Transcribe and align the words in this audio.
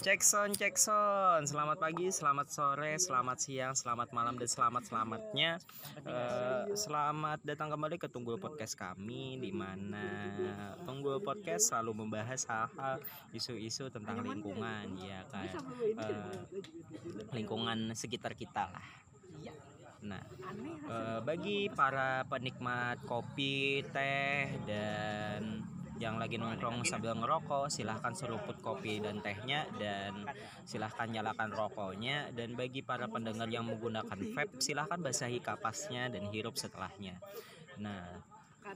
Cek 0.00 0.24
sound, 0.24 0.56
cek 0.56 0.80
sound. 0.80 1.44
Selamat 1.44 1.76
pagi, 1.76 2.08
selamat 2.08 2.48
sore, 2.48 2.96
selamat 2.96 3.36
siang, 3.36 3.76
selamat 3.76 4.16
malam, 4.16 4.32
dan 4.40 4.48
selamat 4.48 4.88
selamatnya. 4.88 5.60
Eh, 6.08 6.72
selamat 6.72 7.44
datang 7.44 7.68
kembali 7.68 8.00
ke 8.00 8.08
Tunggul 8.08 8.40
Podcast 8.40 8.80
kami, 8.80 9.36
di 9.36 9.52
mana 9.52 10.32
Tunggul 10.88 11.20
Podcast 11.20 11.68
selalu 11.68 12.00
membahas 12.00 12.48
hal-hal 12.48 13.04
isu-isu 13.36 13.92
tentang 13.92 14.24
lingkungan, 14.24 14.96
ya 15.04 15.20
kan? 15.28 15.52
Eh, 15.84 16.48
lingkungan 17.36 17.92
sekitar 17.92 18.32
kita 18.32 18.72
lah. 18.72 18.86
Nah, 20.00 20.24
eh, 20.88 21.20
bagi 21.20 21.68
para 21.68 22.24
penikmat 22.24 23.04
kopi, 23.04 23.84
teh, 23.92 24.48
dan 24.64 25.60
yang 26.00 26.16
lagi 26.16 26.40
nongkrong 26.40 26.80
sambil 26.88 27.12
ngerokok 27.12 27.68
silahkan 27.68 28.16
seruput 28.16 28.56
kopi 28.64 29.04
dan 29.04 29.20
tehnya 29.20 29.68
dan 29.76 30.24
silahkan 30.64 31.06
nyalakan 31.12 31.52
rokoknya. 31.52 32.32
Dan 32.32 32.56
bagi 32.56 32.80
para 32.80 33.04
pendengar 33.04 33.46
yang 33.52 33.68
menggunakan 33.68 34.16
vape 34.32 34.64
silahkan 34.64 34.96
basahi 34.96 35.44
kapasnya 35.44 36.08
dan 36.08 36.24
hirup 36.32 36.56
setelahnya. 36.56 37.20
Nah 37.76 38.24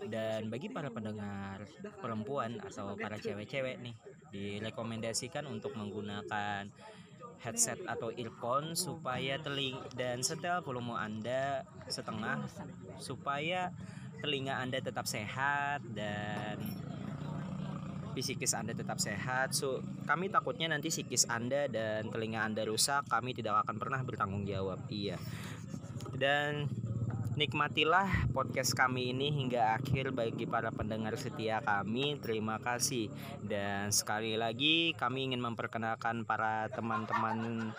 dan 0.05 0.50
bagi 0.50 0.69
para 0.69 0.91
pendengar 0.91 1.64
perempuan 2.02 2.59
atau 2.59 2.98
para 2.98 3.14
cewek-cewek 3.14 3.78
nih 3.78 3.95
direkomendasikan 4.34 5.47
untuk 5.47 5.77
menggunakan 5.78 6.66
headset 7.38 7.78
atau 7.86 8.11
earphone 8.16 8.75
supaya 8.75 9.36
teling 9.38 9.77
dan 9.95 10.25
setel 10.25 10.64
volume 10.64 10.97
Anda 10.97 11.62
setengah 11.86 12.48
supaya 12.98 13.70
telinga 14.25 14.56
Anda 14.56 14.80
tetap 14.80 15.05
sehat 15.05 15.84
dan 15.92 16.59
psikis 18.20 18.53
Anda 18.53 18.77
tetap 18.77 19.01
sehat. 19.01 19.57
So, 19.57 19.83
kami 20.05 20.29
takutnya 20.29 20.70
nanti 20.70 20.93
psikis 20.93 21.27
Anda 21.27 21.67
dan 21.67 22.12
telinga 22.12 22.45
Anda 22.45 22.69
rusak, 22.69 23.09
kami 23.09 23.33
tidak 23.33 23.65
akan 23.65 23.81
pernah 23.81 24.01
bertanggung 24.05 24.45
jawab. 24.45 24.79
Iya. 24.93 25.17
Dan 26.15 26.69
nikmatilah 27.35 28.31
podcast 28.31 28.79
kami 28.79 29.11
ini 29.11 29.35
hingga 29.35 29.75
akhir 29.75 30.15
bagi 30.15 30.47
para 30.47 30.70
pendengar 30.70 31.19
setia 31.19 31.59
kami. 31.65 32.19
Terima 32.23 32.62
kasih. 32.62 33.11
Dan 33.42 33.91
sekali 33.91 34.39
lagi 34.39 34.95
kami 34.95 35.33
ingin 35.33 35.42
memperkenalkan 35.42 36.23
para 36.23 36.70
teman-teman 36.70 37.73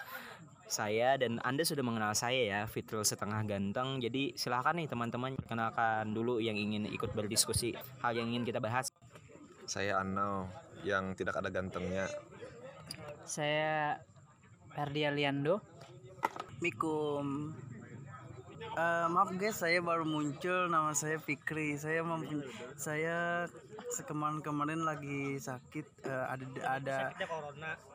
saya 0.66 1.16
dan 1.16 1.38
Anda 1.46 1.64
sudah 1.64 1.86
mengenal 1.86 2.18
saya 2.18 2.42
ya, 2.42 2.62
Fitrul 2.68 3.06
setengah 3.06 3.46
ganteng. 3.48 4.04
Jadi 4.04 4.36
silahkan 4.36 4.76
nih 4.76 4.90
teman-teman 4.90 5.38
perkenalkan 5.38 6.12
dulu 6.12 6.42
yang 6.44 6.58
ingin 6.58 6.90
ikut 6.90 7.14
berdiskusi 7.16 7.78
hal 8.04 8.18
yang 8.18 8.34
ingin 8.34 8.44
kita 8.44 8.60
bahas. 8.60 8.92
Saya 9.66 10.02
Ano 10.02 10.50
yang 10.86 11.18
tidak 11.18 11.42
ada 11.42 11.50
gantengnya. 11.50 12.06
Saya 13.26 13.98
Ferdi 14.72 15.02
Aliando. 15.04 15.62
Mikum. 16.62 17.52
Eh, 18.76 19.08
maaf 19.08 19.32
guys, 19.40 19.64
saya 19.64 19.80
baru 19.80 20.04
muncul. 20.04 20.68
Nama 20.68 20.92
saya 20.92 21.16
Fikri. 21.16 21.80
Saya 21.80 22.04
saya 22.76 23.48
kemarin-kemarin 24.04 24.84
lagi 24.84 25.40
sakit. 25.40 25.88
eh, 26.06 26.26
ada 26.28 26.46
ada 26.68 26.98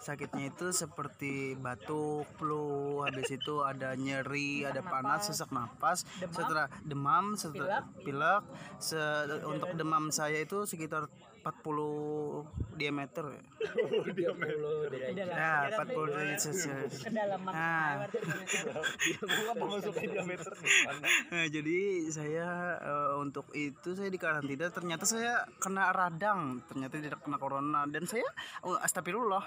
sakitnya 0.00 0.48
itu 0.50 0.72
seperti 0.72 1.52
batuk, 1.54 2.24
flu. 2.40 3.04
Habis 3.04 3.28
itu 3.28 3.60
ada 3.60 3.92
nyeri, 3.92 4.64
ada 4.64 4.80
panas, 4.80 5.28
sesak 5.28 5.52
napas. 5.52 6.08
Setelah 6.32 6.66
demam, 6.82 7.36
setelah 7.36 7.84
pilek. 8.00 8.42
Se- 8.80 9.46
untuk 9.46 9.76
demam 9.76 10.08
saya 10.08 10.40
itu 10.40 10.64
sekitar 10.64 11.12
40 11.40 12.76
diameter. 12.76 13.24
Ya, 15.12 15.72
40 15.80 16.12
derajat. 16.12 16.38
Celcius. 16.40 16.94
Nah, 17.48 18.00
Nah, 21.30 21.46
jadi 21.48 21.78
saya 22.12 22.48
eh, 22.80 23.12
untuk 23.20 23.48
itu 23.56 23.96
saya 23.96 24.10
di 24.12 24.20
karantina 24.20 24.68
ternyata 24.68 25.04
saya 25.08 25.48
kena 25.60 25.92
radang. 25.92 26.60
Ternyata 26.68 27.00
tidak 27.00 27.20
kena 27.24 27.40
corona. 27.40 27.88
Dan 27.88 28.04
saya 28.04 28.28
oh, 28.64 28.76
astagfirullah 28.76 29.44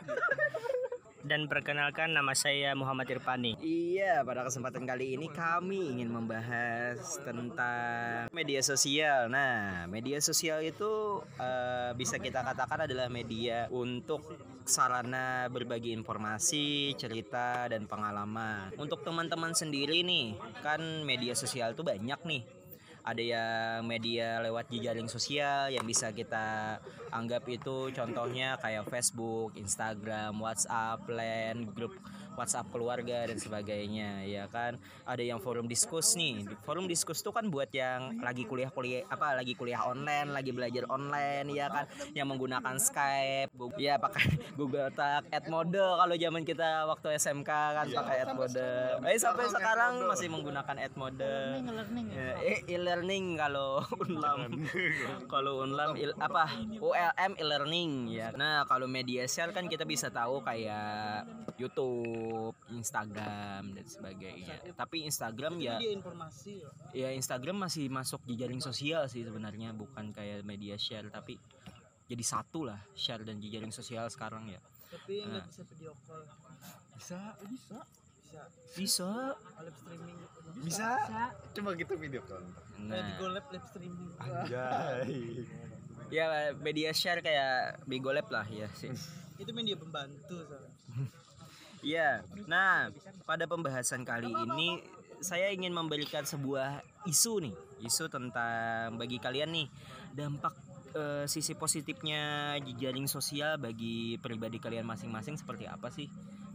Dan 1.23 1.47
perkenalkan 1.47 2.11
nama 2.11 2.35
saya 2.35 2.75
Muhammad 2.75 3.07
Irfani. 3.07 3.56
Iya, 3.63 4.28
pada 4.28 4.44
kesempatan 4.44 4.84
kali 4.84 5.16
ini 5.16 5.31
kami 5.31 5.95
ingin 5.95 6.11
membahas 6.11 7.00
tentang 7.23 8.28
media 8.35 8.59
sosial. 8.59 9.31
Nah, 9.31 9.88
media 9.88 10.19
sosial 10.19 10.59
itu 10.67 11.23
eh, 11.39 11.95
bisa 11.95 12.19
kita 12.19 12.44
katakan 12.44 12.84
adalah 12.84 13.07
media 13.07 13.72
untuk 13.72 14.19
sarana 14.67 15.47
berbagi 15.47 15.95
informasi, 15.95 16.91
cerita 17.00 17.72
dan 17.72 17.88
pengalaman. 17.88 18.75
Untuk 18.75 19.07
teman-teman 19.07 19.55
sendiri 19.55 20.03
nih, 20.03 20.35
kan 20.59 21.07
media 21.07 21.40
sosial 21.40 21.72
itu 21.72 21.88
banyak 21.88 22.19
nih 22.28 22.62
ada 23.03 23.19
yang 23.19 23.84
media 23.84 24.40
lewat 24.40 24.72
jejaring 24.72 25.12
sosial 25.12 25.68
yang 25.68 25.84
bisa 25.84 26.16
kita 26.16 26.80
anggap 27.12 27.44
itu 27.52 27.91
contohnya 27.91 28.56
kayak 28.64 28.88
Facebook, 28.88 29.59
Instagram, 29.59 30.40
WhatsApp, 30.40 31.03
LAN, 31.12 31.68
grup 31.75 31.91
WhatsApp 32.34 32.70
keluarga 32.70 33.26
dan 33.26 33.38
sebagainya 33.38 34.24
ya 34.24 34.46
kan? 34.48 34.76
Ada 35.04 35.24
yang 35.24 35.38
forum 35.38 35.66
diskus 35.66 36.14
nih. 36.14 36.44
Forum 36.62 36.86
diskus 36.86 37.20
tuh 37.20 37.30
kan 37.30 37.48
buat 37.48 37.70
yang 37.70 38.18
lagi 38.20 38.44
kuliah 38.44 38.70
kuliah 38.70 39.06
apa 39.08 39.34
lagi 39.34 39.54
kuliah 39.54 39.84
online 39.84 40.30
lagi 40.30 40.50
belajar 40.50 40.84
online 40.88 41.48
ya 41.50 41.68
kan? 41.68 41.86
Yang 42.12 42.28
menggunakan 42.30 42.76
Skype 42.76 43.52
Google, 43.54 43.80
ya 43.80 43.96
pakai 43.98 44.24
Google 44.60 44.90
Talk 44.90 45.30
Edmode 45.30 45.78
kalau 45.78 46.16
zaman 46.16 46.42
kita 46.42 46.70
waktu 46.86 47.08
SMK 47.16 47.50
kan 47.50 47.86
pakai 47.88 48.18
Edmode. 48.24 48.70
eh 49.04 49.18
sampai 49.18 49.46
sekarang 49.48 49.94
masih 50.06 50.28
menggunakan 50.28 50.76
Edmode. 50.80 51.34
Ya, 52.10 52.30
eh, 52.40 52.60
e-learning 52.68 53.36
kalau 53.36 53.82
unlam. 54.04 54.66
Kalau 55.26 55.64
unlam 55.64 55.96
il- 55.96 56.18
apa 56.18 56.50
ULM 56.74 57.32
e-learning 57.36 57.92
ya. 58.10 58.32
Nah 58.32 58.64
kalau 58.64 58.86
media 58.86 59.24
sosial 59.24 59.50
kan 59.50 59.66
kita 59.66 59.84
bisa 59.84 60.08
tahu 60.08 60.40
kayak 60.40 61.26
YouTube 61.56 62.22
Instagram 62.73 63.75
dan 63.75 63.85
sebagainya. 63.85 64.56
Tapi 64.75 65.07
Instagram 65.07 65.59
ya 65.59 65.78
informasi 65.79 66.63
ya 66.95 67.09
Instagram 67.13 67.67
masih 67.67 67.88
masuk 67.88 68.22
di 68.28 68.38
jaring 68.39 68.61
sosial 68.61 69.06
sih 69.11 69.23
sebenarnya 69.23 69.72
bukan 69.75 70.11
kayak 70.11 70.45
media 70.45 70.75
share 70.78 71.07
tapi 71.09 71.38
jadi 72.07 72.23
satu 72.23 72.67
lah 72.67 72.79
share 72.94 73.23
dan 73.23 73.39
jejaring 73.39 73.72
sosial 73.72 74.06
sekarang 74.11 74.51
ya. 74.51 74.59
Tapi 74.91 75.25
nggak 75.25 75.45
bisa 75.50 75.61
video 75.66 75.91
call. 76.06 76.22
Bisa 77.00 77.19
bisa. 77.47 77.78
Bisa. 78.22 78.41
Bisa. 78.73 79.11
Live 79.63 79.78
streaming. 79.79 80.17
Bisa? 80.66 80.88
Coba 81.57 81.69
kita 81.73 81.94
video 81.95 82.22
call. 82.28 82.44
nah. 82.81 83.01
Live 83.17 83.47
live 83.50 83.67
streaming. 83.72 84.09
Anjay. 84.19 85.47
ya 86.13 86.53
media 86.61 86.94
share 86.94 87.25
kayak 87.25 87.81
Bigolab 87.90 88.28
lah 88.29 88.45
ya 88.51 88.69
sih. 88.78 88.94
Itu 89.41 89.50
media 89.55 89.73
pembantu 89.73 90.45
Iya. 91.84 92.24
Nah, 92.48 92.90
pada 93.28 93.44
pembahasan 93.46 94.08
kali 94.08 94.32
ini 94.32 94.80
saya 95.20 95.52
ingin 95.52 95.76
memberikan 95.76 96.24
sebuah 96.24 96.84
isu 97.08 97.44
nih, 97.44 97.56
isu 97.84 98.08
tentang 98.08 98.96
bagi 98.96 99.20
kalian 99.20 99.52
nih 99.52 99.68
dampak 100.16 100.56
eh, 100.96 101.26
sisi 101.28 101.54
positifnya 101.60 102.56
jejaring 102.64 103.06
sosial 103.12 103.60
bagi 103.60 104.16
pribadi 104.24 104.58
kalian 104.64 104.88
masing-masing 104.88 105.36
seperti 105.36 105.68
apa 105.68 105.92
sih? 105.92 106.08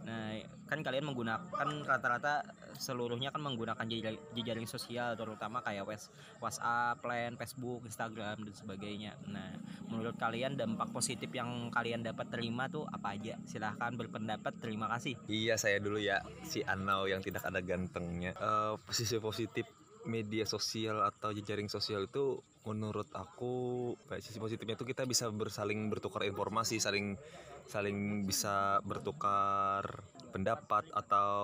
Nah, 0.08 0.40
kan 0.68 0.84
kalian 0.84 1.08
menggunakan 1.08 1.68
rata-rata 1.88 2.44
seluruhnya 2.76 3.32
kan 3.32 3.42
menggunakan 3.42 3.88
jejaring, 4.36 4.68
sosial 4.68 5.16
terutama 5.16 5.64
kayak 5.64 5.88
WhatsApp, 6.38 7.00
Line, 7.02 7.34
Facebook, 7.40 7.82
Instagram 7.88 8.44
dan 8.44 8.54
sebagainya. 8.54 9.12
Nah, 9.26 9.56
menurut 9.88 10.14
kalian 10.20 10.54
dampak 10.54 10.92
positif 10.92 11.32
yang 11.32 11.72
kalian 11.72 12.04
dapat 12.04 12.28
terima 12.28 12.68
tuh 12.68 12.84
apa 12.86 13.16
aja? 13.16 13.40
Silahkan 13.48 13.96
berpendapat. 13.96 14.60
Terima 14.60 14.86
kasih. 14.92 15.16
Iya 15.26 15.56
saya 15.56 15.80
dulu 15.80 15.98
ya 15.98 16.20
si 16.44 16.60
Anau 16.62 17.08
yang 17.08 17.24
tidak 17.24 17.48
ada 17.48 17.64
gantengnya. 17.64 18.36
Eh, 18.36 18.74
posisi 18.84 19.16
positif 19.18 19.87
media 20.06 20.46
sosial 20.46 21.02
atau 21.02 21.34
jejaring 21.34 21.66
sosial 21.66 22.06
itu 22.06 22.38
menurut 22.68 23.08
aku 23.16 23.94
sisi 24.20 24.36
positifnya 24.36 24.76
itu 24.76 24.84
kita 24.84 25.08
bisa 25.08 25.32
bersaling 25.32 25.88
bertukar 25.88 26.28
informasi 26.28 26.76
saling 26.76 27.16
saling 27.68 28.24
bisa 28.24 28.80
bertukar 28.84 30.04
pendapat 30.32 30.88
atau 30.92 31.36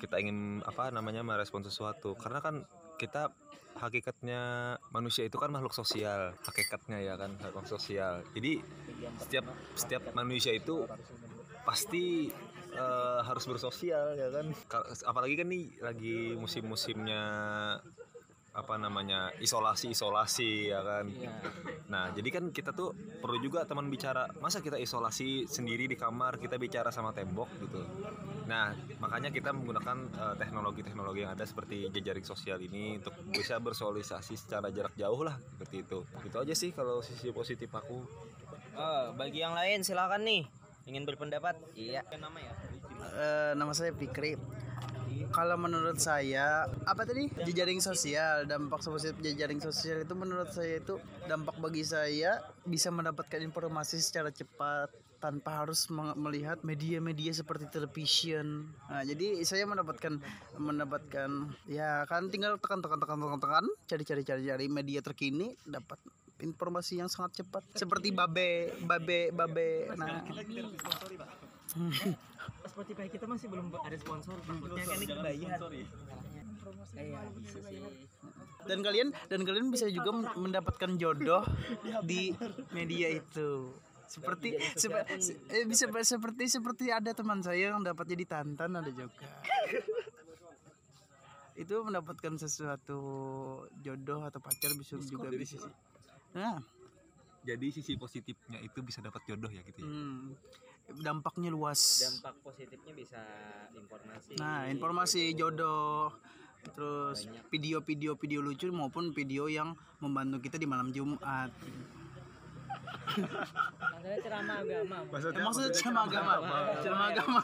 kita 0.00 0.16
ingin 0.20 0.64
apa 0.64 0.88
namanya 0.92 1.20
merespon 1.20 1.64
sesuatu. 1.64 2.16
Karena 2.16 2.40
kan 2.40 2.64
kita 2.96 3.32
hakikatnya 3.80 4.76
manusia 4.92 5.24
itu 5.24 5.40
kan 5.40 5.48
makhluk 5.48 5.72
sosial 5.72 6.36
hakikatnya 6.44 7.00
ya 7.00 7.14
kan 7.16 7.36
makhluk 7.40 7.68
sosial. 7.68 8.20
Jadi 8.36 8.60
setiap 9.20 9.44
setiap 9.76 10.02
manusia 10.12 10.52
itu 10.52 10.84
pasti 11.64 12.28
eh, 12.72 13.20
harus 13.24 13.44
bersosial 13.46 14.14
ya 14.14 14.28
kan? 14.30 14.46
Ka- 14.66 14.86
apalagi 15.06 15.34
kan 15.38 15.46
nih 15.48 15.64
lagi 15.82 16.34
musim-musimnya 16.38 17.22
apa 18.50 18.74
namanya 18.74 19.30
isolasi 19.38 19.94
isolasi 19.94 20.74
ya 20.74 20.82
kan? 20.82 21.06
Nah 21.86 22.10
jadi 22.10 22.28
kan 22.34 22.44
kita 22.50 22.74
tuh 22.74 22.90
perlu 23.22 23.38
juga 23.38 23.62
teman 23.62 23.86
bicara 23.86 24.26
masa 24.42 24.58
kita 24.58 24.74
isolasi 24.74 25.46
sendiri 25.46 25.86
di 25.86 25.94
kamar 25.94 26.38
kita 26.42 26.58
bicara 26.58 26.90
sama 26.90 27.14
tembok? 27.14 27.46
gitu. 27.62 27.78
Nah 28.50 28.74
makanya 28.98 29.30
kita 29.30 29.54
menggunakan 29.54 29.98
eh, 30.10 30.34
teknologi-teknologi 30.42 31.22
yang 31.22 31.32
ada 31.38 31.46
seperti 31.46 31.86
jejaring 31.94 32.26
sosial 32.26 32.58
ini 32.58 32.98
untuk 32.98 33.14
bisa 33.30 33.62
bersosialisasi 33.62 34.34
secara 34.34 34.74
jarak 34.74 34.98
jauh 34.98 35.22
lah 35.22 35.38
seperti 35.38 35.86
itu. 35.86 36.02
Itu 36.26 36.36
aja 36.42 36.54
sih 36.58 36.74
kalau 36.74 37.06
sisi 37.06 37.30
positif 37.30 37.70
aku. 37.70 38.02
Oh, 38.74 39.02
bagi 39.14 39.42
yang 39.42 39.54
lain 39.54 39.82
silakan 39.86 40.26
nih 40.26 40.42
ingin 40.90 41.06
berpendapat. 41.06 41.54
Iya. 41.78 42.02
Nama 42.10 42.38
ya. 42.42 42.52
Eh, 43.00 43.52
nama 43.54 43.70
saya 43.70 43.94
Fikri. 43.94 44.34
Kalau 45.30 45.54
menurut 45.54 45.98
saya 46.02 46.66
apa 46.86 47.06
tadi 47.06 47.30
jejaring 47.46 47.78
sosial 47.78 48.50
dampak 48.50 48.82
positif 48.82 49.14
jejaring 49.22 49.62
sosial 49.62 50.02
itu 50.02 50.14
menurut 50.18 50.50
saya 50.50 50.82
itu 50.82 50.98
dampak 51.30 51.54
bagi 51.62 51.86
saya 51.86 52.42
bisa 52.66 52.90
mendapatkan 52.90 53.38
informasi 53.38 54.02
secara 54.02 54.34
cepat 54.34 54.90
tanpa 55.20 55.62
harus 55.62 55.86
melihat 56.16 56.64
media-media 56.64 57.30
seperti 57.36 57.68
television. 57.68 58.72
Nah, 58.88 59.04
jadi 59.04 59.44
saya 59.44 59.68
mendapatkan 59.68 60.16
mendapatkan 60.56 61.30
ya 61.68 62.08
kan 62.08 62.32
tinggal 62.32 62.56
tekan 62.56 62.80
tekan 62.80 62.98
tekan 62.98 63.18
tekan 63.20 63.38
tekan 63.38 63.64
cari 63.86 64.02
cari 64.08 64.22
cari 64.24 64.42
cari 64.48 64.66
media 64.72 65.04
terkini 65.04 65.52
dapat 65.68 66.00
informasi 66.40 66.98
yang 66.98 67.08
sangat 67.08 67.44
cepat. 67.44 67.62
Seperti 67.72 68.10
babe 68.10 68.74
babe 68.82 69.30
babe. 69.30 69.68
Nah. 69.96 70.24
Spotify 72.70 73.06
kita 73.06 73.26
masih 73.28 73.46
belum 73.50 73.70
ada 73.74 73.96
sponsor. 73.98 74.36
Takutnya 74.42 74.84
kan 74.84 74.98
ini 74.98 75.14
bayar. 75.20 75.60
dan 78.60 78.84
kalian 78.84 79.08
dan 79.32 79.40
kalian 79.42 79.72
bisa 79.72 79.88
juga 79.88 80.12
men- 80.12 80.36
mendapatkan 80.36 80.90
jodoh 80.96 81.44
di 82.10 82.34
media 82.74 83.08
itu. 83.10 83.72
Seperti 84.10 84.58
sepe- 84.74 85.06
se- 85.22 85.38
eh, 85.54 85.64
bisa 85.64 85.86
seperti 86.02 86.50
seperti 86.50 86.90
ada 86.90 87.14
teman 87.14 87.40
saya 87.46 87.70
yang 87.72 87.82
dapat 87.86 88.10
jadi 88.10 88.24
tantan 88.26 88.74
ada 88.74 88.90
juga. 88.90 89.14
Itu 91.60 91.84
mendapatkan 91.84 92.40
sesuatu 92.40 92.98
jodoh 93.84 94.24
atau 94.24 94.40
pacar 94.40 94.72
bisa 94.74 94.96
juga 94.98 95.28
bisa 95.28 95.60
nah. 96.36 96.58
Jadi 97.40 97.72
sisi 97.72 97.96
positifnya 97.96 98.60
itu 98.60 98.84
bisa 98.84 99.00
dapat 99.00 99.24
jodoh 99.24 99.48
ya 99.48 99.64
gitu 99.64 99.80
ya? 99.80 99.88
Hmm, 99.88 100.36
dampaknya 101.00 101.48
luas. 101.48 102.04
Dampak 102.04 102.36
positifnya 102.44 102.92
bisa 102.92 103.20
informasi. 103.72 104.36
Nah, 104.36 104.68
informasi 104.68 105.32
jodoh 105.32 106.12
terus 106.60 107.24
video-video 107.48 108.20
video 108.20 108.44
lucu 108.44 108.68
maupun 108.68 109.16
video 109.16 109.48
yang 109.48 109.72
membantu 110.04 110.44
kita 110.44 110.60
di 110.60 110.68
malam 110.68 110.92
Jumat. 110.92 111.48
Maksudnya 113.10 114.18
ceramah 114.22 114.56
agama. 114.62 114.96
Maksudnya, 115.10 115.42
maksudnya 115.42 115.70
ceramah 115.74 116.04
agama. 116.06 116.32
Ceramah 116.80 117.06
agama. 117.10 117.40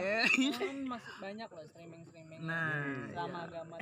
Eh, 0.00 0.24
Kan 0.58 0.76
masih 0.90 1.14
banyak 1.22 1.48
loh 1.48 1.64
streaming-streaming 1.70 2.40
Nah, 2.40 3.08
ceramah 3.14 3.42
agama. 3.46 3.74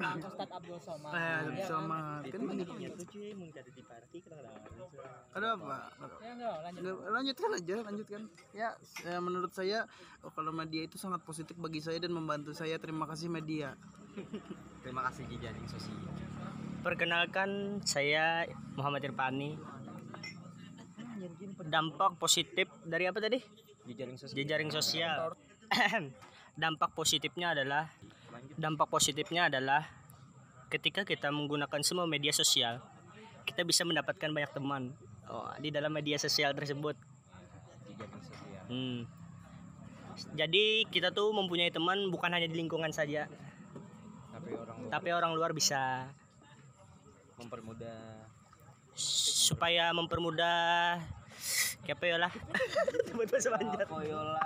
Bang 0.00 0.18
Ustadz 0.22 0.54
Abdul 0.56 0.78
Somad. 0.80 1.12
nah, 1.12 1.38
Iya 1.44 1.64
kan? 1.64 1.68
sama 1.68 1.98
kan 2.24 2.40
ada 5.34 5.48
apa? 5.58 5.76
Ya 6.22 6.30
enggak, 6.38 6.56
lanjut. 6.62 6.94
Lanjutkan 7.10 7.50
aja, 7.58 7.76
lanjutkan. 7.82 8.20
Ya, 8.54 8.68
eh, 9.04 9.20
menurut 9.20 9.52
saya 9.52 9.84
oh, 10.22 10.30
kalau 10.30 10.54
media 10.54 10.86
itu 10.86 10.96
sangat 10.96 11.20
positif 11.26 11.58
bagi 11.58 11.82
saya 11.82 11.98
dan 11.98 12.14
membantu 12.14 12.54
saya. 12.54 12.78
Terima 12.78 13.04
kasih 13.10 13.26
media. 13.26 13.74
Terima 14.86 15.02
kasih 15.10 15.26
jejaring 15.26 15.66
sosial. 15.66 15.98
Perkenalkan 16.84 17.80
saya 17.80 18.44
Muhammad 18.76 19.08
Irfani. 19.08 19.56
Dampak 21.64 22.20
positif 22.20 22.68
dari 22.84 23.08
apa 23.08 23.24
tadi? 23.24 23.40
Jejaring 23.88 24.20
sosial. 24.20 24.36
Jejaring 24.36 24.70
sosial. 24.70 25.18
dampak 26.60 26.92
positifnya 26.92 27.56
adalah 27.56 27.88
dampak 28.60 28.86
positifnya 28.86 29.48
adalah 29.48 29.88
ketika 30.68 31.02
kita 31.08 31.32
menggunakan 31.32 31.80
semua 31.80 32.04
media 32.04 32.30
sosial, 32.36 32.84
kita 33.48 33.64
bisa 33.64 33.82
mendapatkan 33.88 34.28
banyak 34.28 34.52
teman 34.52 34.92
oh, 35.26 35.48
di 35.58 35.72
dalam 35.72 35.88
media 35.88 36.20
sosial 36.20 36.52
tersebut. 36.52 37.00
Jejaring 37.88 38.22
sosial. 38.22 38.64
Hmm. 38.68 39.00
Jadi 40.36 40.84
kita 40.92 41.10
tuh 41.10 41.32
mempunyai 41.32 41.72
teman 41.72 42.12
bukan 42.12 42.30
hanya 42.30 42.46
di 42.46 42.60
lingkungan 42.60 42.92
saja, 42.94 43.26
Tapi 44.30 44.52
orang 44.52 44.76
luar 44.78 44.92
tapi 44.92 45.08
orang 45.10 45.32
luar 45.34 45.50
bisa 45.56 46.12
mempermudah 47.36 48.28
supaya 48.94 49.90
mempermudah 49.90 51.02
apa 51.84 52.04
ya 52.08 52.16
lah 52.16 52.32
sebut 53.04 53.28
bahasa 53.32 53.52
Banjar 53.52 53.84
Koyola. 53.84 54.40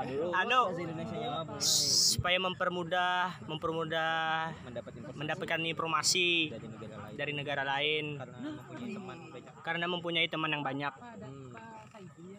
Aduh. 0.00 0.32
Anu. 0.32 0.72
apa? 0.72 1.60
supaya 1.60 2.40
mempermudah 2.40 3.36
mempermudah 3.44 4.48
Mendapat 4.64 4.96
informasi 4.96 5.18
mendapatkan 5.20 5.60
informasi 5.60 6.28
dari 6.48 6.64
negara 6.64 6.96
lain 6.96 7.16
dari 7.18 7.32
negara 7.36 7.62
lain 7.66 8.04
karena 8.16 8.38
mempunyai 8.48 8.88
teman 8.96 9.18
banyak. 9.28 9.52
karena 9.60 9.86
mempunyai 9.86 10.28
teman 10.30 10.50
yang 10.50 10.64
banyak 10.64 10.94
Hmm. 11.18 11.52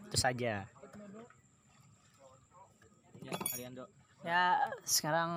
itu 0.10 0.18
saja 0.18 0.66
Ya, 3.20 3.36
kalian 3.46 3.72
dok. 3.78 3.90
Ya, 4.22 4.44
sekarang 4.82 5.32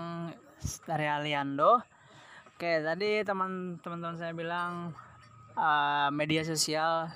dari 0.88 1.04
Aliando. 1.04 1.82
Oke, 2.62 2.78
tadi 2.78 3.26
teman-teman 3.26 4.14
saya 4.14 4.30
bilang 4.30 4.94
eh, 5.58 6.08
media 6.14 6.46
sosial 6.46 7.10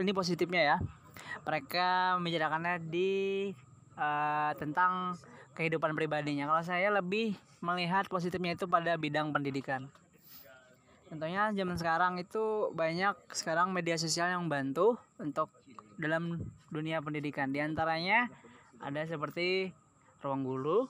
ini 0.00 0.16
positifnya 0.16 0.62
ya. 0.64 0.76
Mereka 1.44 2.16
membicarakannya 2.16 2.88
di 2.88 3.52
eh, 4.00 4.50
tentang 4.56 5.12
kehidupan 5.52 5.92
pribadinya. 5.92 6.48
Kalau 6.48 6.64
saya 6.64 6.88
lebih 6.88 7.36
melihat 7.60 8.08
positifnya 8.08 8.56
itu 8.56 8.64
pada 8.64 8.96
bidang 8.96 9.28
pendidikan. 9.28 9.92
Contohnya 11.12 11.52
zaman 11.52 11.76
sekarang 11.76 12.16
itu 12.16 12.72
banyak 12.72 13.12
sekarang 13.36 13.76
media 13.76 14.00
sosial 14.00 14.32
yang 14.32 14.48
bantu 14.48 14.96
untuk 15.20 15.52
dalam 16.00 16.48
dunia 16.72 17.04
pendidikan. 17.04 17.52
Di 17.52 17.60
antaranya 17.60 18.32
ada 18.80 19.04
seperti 19.04 19.68
Ruang 20.24 20.48
Guru, 20.48 20.88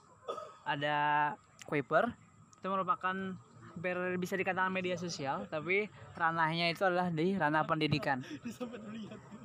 ada 0.63 1.35
Kuiper. 1.67 2.15
Itu 2.63 2.71
merupakan 2.71 3.48
hampir 3.79 3.95
bisa 4.19 4.35
dikatakan 4.35 4.75
media 4.75 4.99
sosial, 4.99 5.47
tapi 5.47 5.87
ranahnya 6.19 6.75
itu 6.75 6.83
adalah 6.83 7.15
di 7.15 7.39
ranah 7.39 7.63
pendidikan. 7.63 8.27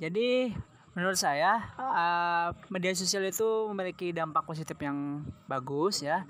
Jadi 0.02 0.50
menurut 0.98 1.14
saya 1.14 1.62
eh, 1.78 2.48
media 2.66 2.90
sosial 2.98 3.22
itu 3.30 3.70
memiliki 3.70 4.10
dampak 4.10 4.42
positif 4.42 4.74
yang 4.82 5.22
bagus 5.46 6.02
ya. 6.02 6.26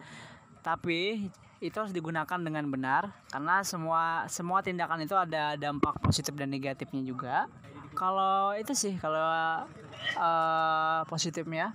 Tapi 0.61 1.33
itu 1.65 1.77
harus 1.81 1.97
digunakan 1.97 2.37
dengan 2.37 2.69
benar 2.69 3.09
karena 3.33 3.65
semua 3.65 4.29
semua 4.29 4.61
tindakan 4.61 5.01
itu 5.01 5.17
ada 5.17 5.57
dampak 5.57 5.97
positif 6.05 6.37
dan 6.37 6.53
negatifnya 6.53 7.01
juga. 7.01 7.49
Kalau 7.97 8.53
itu 8.53 8.77
sih 8.77 9.01
kalau 9.01 9.65
eh, 10.13 11.01
positifnya 11.09 11.73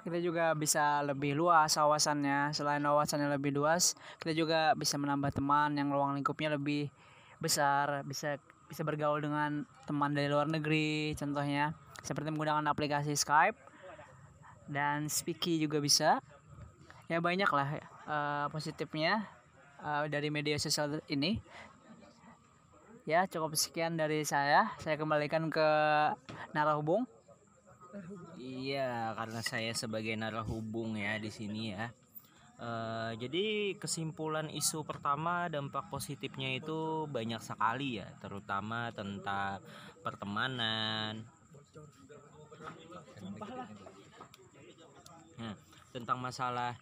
kita 0.00 0.18
juga 0.20 0.56
bisa 0.56 1.04
lebih 1.04 1.36
luas 1.36 1.76
wawasannya 1.76 2.56
selain 2.56 2.80
wawasannya 2.80 3.28
lebih 3.36 3.52
luas 3.52 3.92
kita 4.16 4.32
juga 4.32 4.72
bisa 4.72 4.96
menambah 4.96 5.36
teman 5.36 5.76
yang 5.76 5.92
ruang 5.92 6.16
lingkupnya 6.16 6.56
lebih 6.56 6.88
besar 7.40 8.04
bisa 8.04 8.40
bisa 8.70 8.86
bergaul 8.86 9.18
dengan 9.18 9.66
teman 9.82 10.14
dari 10.14 10.30
luar 10.30 10.46
negeri 10.46 11.18
contohnya. 11.18 11.74
Seperti 12.06 12.30
menggunakan 12.30 12.70
aplikasi 12.70 13.18
Skype 13.18 13.58
dan 14.70 15.10
Speaky 15.10 15.58
juga 15.58 15.82
bisa. 15.82 16.22
Ya 17.10 17.18
banyak 17.18 17.50
lah 17.50 17.68
eh, 17.82 18.46
positifnya 18.54 19.26
eh, 19.82 20.06
dari 20.06 20.30
media 20.30 20.54
sosial 20.62 21.02
ini. 21.10 21.42
Ya 23.10 23.26
cukup 23.26 23.58
sekian 23.58 23.98
dari 23.98 24.22
saya. 24.22 24.70
Saya 24.78 24.94
kembalikan 24.94 25.50
ke 25.50 25.68
narahubung 26.54 27.10
Iya, 28.40 29.12
karena 29.18 29.40
saya 29.42 29.72
sebagai 29.74 30.14
narahubung 30.14 30.94
ya 30.96 31.18
di 31.18 31.30
sini 31.30 31.74
ya. 31.74 31.90
Eh, 32.60 33.12
jadi 33.16 33.72
kesimpulan 33.80 34.52
isu 34.52 34.84
pertama 34.84 35.48
dampak 35.48 35.88
positifnya 35.88 36.60
itu 36.60 37.08
banyak 37.08 37.40
sekali 37.40 37.96
ya, 37.96 38.08
terutama 38.20 38.92
tentang 38.92 39.64
pertemanan. 40.04 41.24
Nah, 45.40 45.56
tentang 45.88 46.18
masalah 46.20 46.76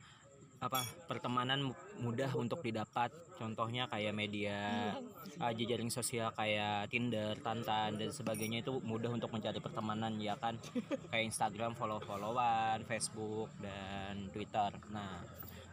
apa 0.58 0.82
pertemanan 1.06 1.70
mu- 1.70 1.78
mudah 2.02 2.30
untuk 2.34 2.62
didapat. 2.62 3.14
Contohnya 3.38 3.86
kayak 3.86 4.14
media 4.14 4.90
uh, 5.38 5.52
jejaring 5.54 5.90
sosial 5.90 6.34
kayak 6.34 6.90
Tinder, 6.90 7.38
Tantan 7.38 7.94
dan 7.94 8.10
sebagainya 8.10 8.66
itu 8.66 8.82
mudah 8.82 9.14
untuk 9.14 9.30
mencari 9.30 9.62
pertemanan 9.62 10.18
ya 10.18 10.34
kan? 10.34 10.58
Kayak 11.14 11.24
Instagram 11.30 11.78
follow-followan, 11.78 12.82
Facebook 12.90 13.46
dan 13.62 14.26
Twitter. 14.34 14.74
Nah, 14.90 15.22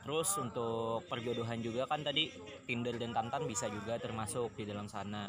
terus 0.06 0.30
untuk 0.38 1.02
perjodohan 1.10 1.66
juga 1.66 1.90
kan 1.90 2.06
tadi 2.06 2.30
Tinder 2.70 2.94
dan 3.02 3.18
Tantan 3.18 3.50
bisa 3.50 3.66
juga 3.66 3.98
termasuk 3.98 4.54
di 4.54 4.70
dalam 4.70 4.86
sana. 4.86 5.26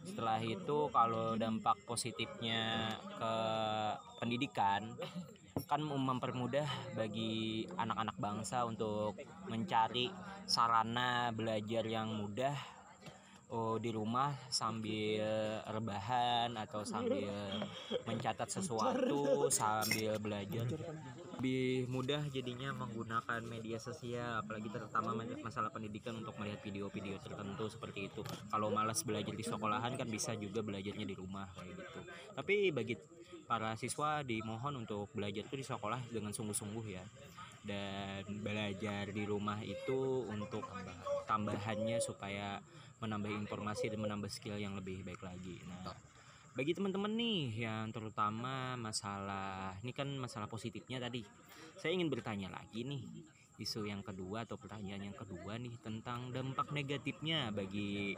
Setelah 0.00 0.40
itu 0.40 0.88
kalau 0.94 1.36
dampak 1.36 1.76
positifnya 1.84 2.94
ke 3.18 3.34
pendidikan 4.22 4.86
kan 5.66 5.82
mempermudah 5.84 6.94
bagi 6.94 7.66
anak-anak 7.76 8.16
bangsa 8.16 8.64
untuk 8.64 9.16
mencari 9.48 10.08
sarana 10.46 11.32
belajar 11.32 11.84
yang 11.86 12.12
mudah 12.14 12.79
oh, 13.50 13.76
di 13.76 13.90
rumah 13.90 14.32
sambil 14.48 15.60
rebahan 15.66 16.54
atau 16.54 16.86
sambil 16.86 17.30
mencatat 18.06 18.48
sesuatu 18.48 19.50
sambil 19.50 20.16
belajar. 20.22 20.66
Lebih 21.40 21.88
mudah 21.88 22.22
jadinya 22.30 22.70
menggunakan 22.76 23.40
media 23.42 23.80
sosial 23.80 24.44
apalagi 24.44 24.68
terutama 24.70 25.16
masalah 25.40 25.72
pendidikan 25.72 26.20
untuk 26.20 26.36
melihat 26.38 26.60
video-video 26.62 27.18
tertentu 27.20 27.66
seperti 27.66 28.12
itu. 28.12 28.22
Kalau 28.52 28.70
malas 28.70 29.02
belajar 29.02 29.34
di 29.34 29.44
sekolahan 29.44 29.96
kan 29.98 30.08
bisa 30.08 30.36
juga 30.38 30.62
belajarnya 30.62 31.06
di 31.06 31.16
rumah 31.16 31.48
kayak 31.56 31.74
gitu. 31.80 32.00
Tapi 32.36 32.70
bagi 32.70 32.94
para 33.50 33.74
siswa 33.74 34.22
dimohon 34.22 34.86
untuk 34.86 35.10
belajar 35.10 35.42
itu 35.42 35.56
di 35.58 35.66
sekolah 35.66 35.98
dengan 36.12 36.30
sungguh-sungguh 36.30 36.86
ya. 36.86 37.04
Dan 37.60 38.24
belajar 38.40 39.12
di 39.12 39.24
rumah 39.28 39.60
itu 39.60 40.24
untuk 40.28 40.64
tambahannya 41.28 42.00
supaya 42.00 42.56
menambah 43.00 43.32
informasi 43.32 43.88
dan 43.88 44.00
menambah 44.04 44.28
skill 44.28 44.60
yang 44.60 44.76
lebih 44.76 45.00
baik 45.02 45.24
lagi. 45.24 45.56
Nah, 45.64 45.96
bagi 46.52 46.76
teman-teman 46.76 47.12
nih 47.16 47.64
yang 47.64 47.88
terutama 47.88 48.76
masalah 48.76 49.74
ini 49.80 49.92
kan 49.96 50.08
masalah 50.20 50.46
positifnya 50.46 51.00
tadi. 51.00 51.24
Saya 51.80 51.96
ingin 51.96 52.12
bertanya 52.12 52.52
lagi 52.52 52.84
nih 52.84 53.00
isu 53.60 53.84
yang 53.84 54.00
kedua 54.00 54.48
atau 54.48 54.56
pertanyaan 54.56 55.12
yang 55.12 55.16
kedua 55.16 55.60
nih 55.60 55.76
tentang 55.84 56.32
dampak 56.32 56.72
negatifnya 56.72 57.52
bagi 57.52 58.16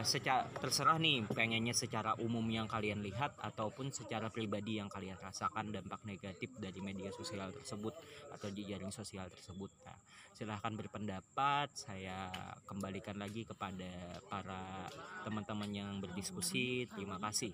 eh, 0.00 0.06
secara 0.08 0.48
terserah 0.48 0.96
nih 0.96 1.28
pengennya 1.28 1.76
secara 1.76 2.16
umum 2.16 2.42
yang 2.48 2.64
kalian 2.64 3.04
lihat 3.04 3.36
ataupun 3.38 3.92
secara 3.92 4.32
pribadi 4.32 4.80
yang 4.80 4.88
kalian 4.88 5.20
rasakan 5.20 5.68
dampak 5.68 6.00
negatif 6.08 6.50
dari 6.56 6.80
media 6.80 7.12
sosial 7.12 7.52
tersebut 7.52 7.92
atau 8.32 8.48
jejaring 8.48 8.88
sosial 8.90 9.28
tersebut. 9.28 9.68
Nah, 9.84 9.98
silahkan 10.32 10.72
berpendapat. 10.72 11.68
Saya 11.76 12.32
kembalikan 12.64 13.20
lagi 13.20 13.44
kepada 13.44 13.88
para 14.26 14.88
teman-teman 15.22 15.68
yang 15.70 15.90
berdiskusi. 16.00 16.88
Terima 16.88 17.20
kasih. 17.20 17.52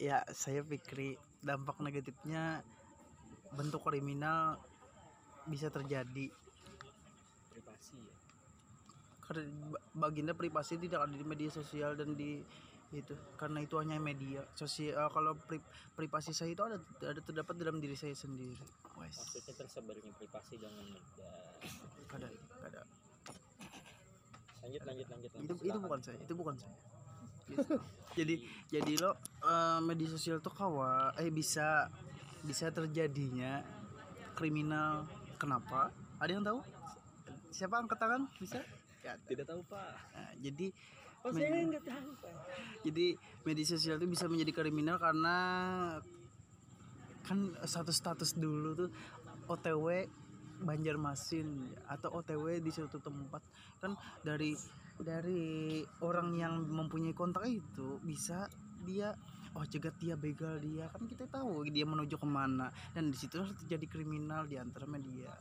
ya 0.00 0.24
saya 0.32 0.64
pikir 0.64 1.20
dampak 1.44 1.76
negatifnya 1.84 2.64
bentuk 3.52 3.84
kriminal 3.84 4.56
bisa 5.44 5.68
terjadi 5.68 6.32
Privasi 7.50 8.00
ya. 8.00 8.16
karena 8.16 8.78
ba- 8.80 9.19
baginda 9.94 10.34
privasi 10.34 10.80
tidak 10.80 11.06
ada 11.06 11.14
di 11.14 11.26
media 11.26 11.50
sosial 11.50 11.94
dan 11.94 12.14
di 12.18 12.42
itu 12.90 13.14
karena 13.38 13.62
itu 13.62 13.78
hanya 13.78 14.02
media 14.02 14.42
sosial 14.58 15.06
kalau 15.14 15.38
pri, 15.38 15.62
privasi 15.94 16.34
saya 16.34 16.50
itu 16.50 16.62
ada 16.66 16.82
ada 17.06 17.20
terdapat 17.22 17.54
dalam 17.54 17.78
diri 17.78 17.94
saya 17.94 18.10
sendiri. 18.18 18.58
Wes. 18.98 19.14
Maksudnya 19.14 19.54
tersebarnya 19.62 20.10
privasi 20.18 20.58
dengan 20.58 20.82
mudah. 20.90 21.38
kada 22.10 22.26
kada. 22.58 22.82
Lanjut 24.66 24.82
lanjut 24.82 25.06
lanjut. 25.06 25.30
itu 25.38 25.54
itu 25.70 25.78
bukan 25.78 26.00
saya 26.02 26.18
itu 26.18 26.34
bukan 26.34 26.54
saya. 26.58 26.76
Gitu. 27.46 27.78
jadi 28.18 28.34
jadi 28.74 28.92
lo 28.98 29.10
eh, 29.46 29.80
media 29.86 30.08
sosial 30.10 30.42
tuh 30.42 30.50
kawa 30.50 31.14
eh 31.22 31.30
bisa 31.30 31.86
bisa 32.42 32.74
terjadinya 32.74 33.62
kriminal. 34.34 35.06
Kenapa? 35.38 35.94
Ada 36.18 36.30
yang 36.36 36.44
tahu? 36.44 36.58
Siapa 37.54 37.80
angkat 37.80 37.96
tangan? 38.02 38.28
Bisa 38.36 38.60
Tidak 39.26 39.46
tahu 39.46 39.60
pak. 39.66 39.92
Nah, 40.12 40.32
jadi 40.38 40.66
med- 41.36 41.84
jadi 42.80 43.06
media 43.44 43.66
sosial 43.68 44.00
itu 44.00 44.08
bisa 44.08 44.24
menjadi 44.24 44.52
kriminal 44.56 44.96
karena 44.96 45.36
kan 47.20 47.52
status-status 47.60 48.40
dulu 48.40 48.72
tuh 48.72 48.90
OTW 49.46 50.08
Banjarmasin 50.60 51.76
atau 51.88 52.20
OTW 52.20 52.60
di 52.60 52.68
suatu 52.68 53.00
tempat 53.00 53.40
kan 53.80 53.96
dari 54.20 54.52
dari 55.00 55.80
orang 56.04 56.36
yang 56.36 56.60
mempunyai 56.68 57.16
kontak 57.16 57.48
itu 57.48 57.96
bisa 58.04 58.44
dia 58.84 59.16
oh 59.56 59.64
cegat 59.64 59.96
dia 60.00 60.16
begal 60.16 60.60
dia. 60.60 60.88
Kan 60.92 61.08
kita 61.08 61.28
tahu 61.28 61.64
dia 61.68 61.84
menuju 61.84 62.16
ke 62.16 62.28
mana. 62.28 62.68
Dan 62.92 63.12
di 63.12 63.16
situ 63.16 63.40
terjadi 63.64 63.86
kriminal 63.88 64.44
di 64.44 64.60
antara 64.60 64.84
media 64.84 65.32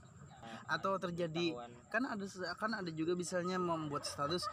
atau 0.70 1.02
terjadi 1.02 1.58
kan 1.90 2.06
ada 2.06 2.26
kan 2.56 2.72
ada 2.78 2.92
juga 2.94 3.18
misalnya 3.18 3.58
membuat 3.58 4.06
status 4.06 4.46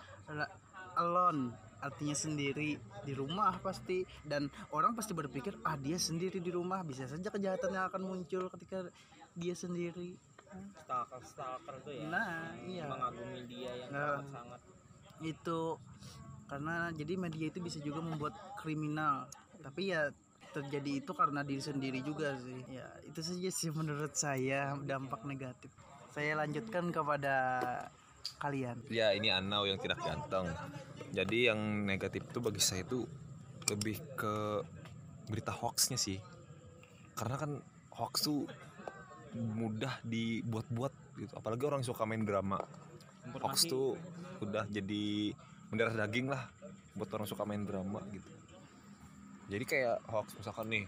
alone 0.97 1.53
artinya 1.85 2.17
sendiri 2.17 2.81
di 3.05 3.13
rumah 3.13 3.61
pasti 3.61 4.03
dan 4.25 4.49
orang 4.73 4.97
pasti 4.97 5.13
berpikir 5.13 5.61
ah 5.63 5.77
dia 5.77 6.01
sendiri 6.01 6.41
di 6.41 6.51
rumah. 6.51 6.83
Bisa 6.83 7.05
saja 7.07 7.29
kejahatan 7.29 7.77
yang 7.77 7.87
akan 7.93 8.03
muncul 8.03 8.49
ketika 8.57 8.89
dia 9.37 9.53
sendiri. 9.53 10.17
Stalker 10.83 11.21
stalker 11.21 11.75
tuh 11.85 11.93
ya. 11.93 12.09
Nah, 12.09 12.57
yang 12.65 12.67
iya. 12.67 12.85
Mengagumi 12.89 13.41
dia 13.45 13.71
yang 13.77 13.91
Nah. 13.93 14.19
sangat 14.25 14.27
sangat. 14.33 14.61
itu. 15.21 15.63
Karena 16.47 16.95
jadi 16.95 17.13
media 17.19 17.47
itu 17.51 17.59
bisa 17.59 17.79
juga 17.83 18.01
membuat 18.01 18.35
kriminal. 18.63 19.27
Tapi 19.61 19.93
ya 19.93 20.09
terjadi 20.55 21.05
itu 21.05 21.13
karena 21.13 21.45
diri 21.45 21.61
sendiri 21.61 22.01
juga 22.01 22.33
sih. 22.41 22.65
Ya 22.73 22.89
itu 23.05 23.21
saja 23.21 23.51
sih 23.53 23.69
menurut 23.75 24.17
saya 24.17 24.73
dampak 24.81 25.27
negatif 25.29 25.69
saya 26.17 26.33
lanjutkan 26.33 26.89
kepada 26.89 27.37
kalian 28.41 28.81
Ya 28.89 29.13
ini 29.13 29.29
Anau 29.29 29.69
yang 29.69 29.77
tidak 29.77 30.01
ganteng. 30.01 30.49
Jadi 31.13 31.53
yang 31.53 31.61
negatif 31.85 32.25
itu 32.25 32.41
bagi 32.41 32.57
saya 32.65 32.89
itu 32.89 33.05
lebih 33.69 34.01
ke 34.17 34.65
berita 35.29 35.53
hoaxnya 35.53 36.01
sih. 36.01 36.17
Karena 37.13 37.37
kan 37.37 37.61
hoax 37.93 38.25
tuh 38.25 38.49
mudah 39.37 40.01
dibuat-buat 40.09 41.21
gitu. 41.21 41.33
Apalagi 41.37 41.63
orang 41.69 41.85
suka 41.85 42.09
main 42.09 42.25
drama. 42.25 42.65
Hoax 43.37 43.69
tuh 43.69 44.01
udah 44.41 44.65
jadi 44.73 45.37
mendarah 45.69 46.01
daging 46.01 46.33
lah 46.33 46.49
buat 46.97 47.13
orang 47.13 47.29
suka 47.29 47.45
main 47.45 47.69
drama 47.69 48.01
gitu. 48.09 48.31
Jadi 49.53 49.65
kayak 49.69 50.01
hoax 50.09 50.33
misalkan 50.41 50.73
nih 50.73 50.85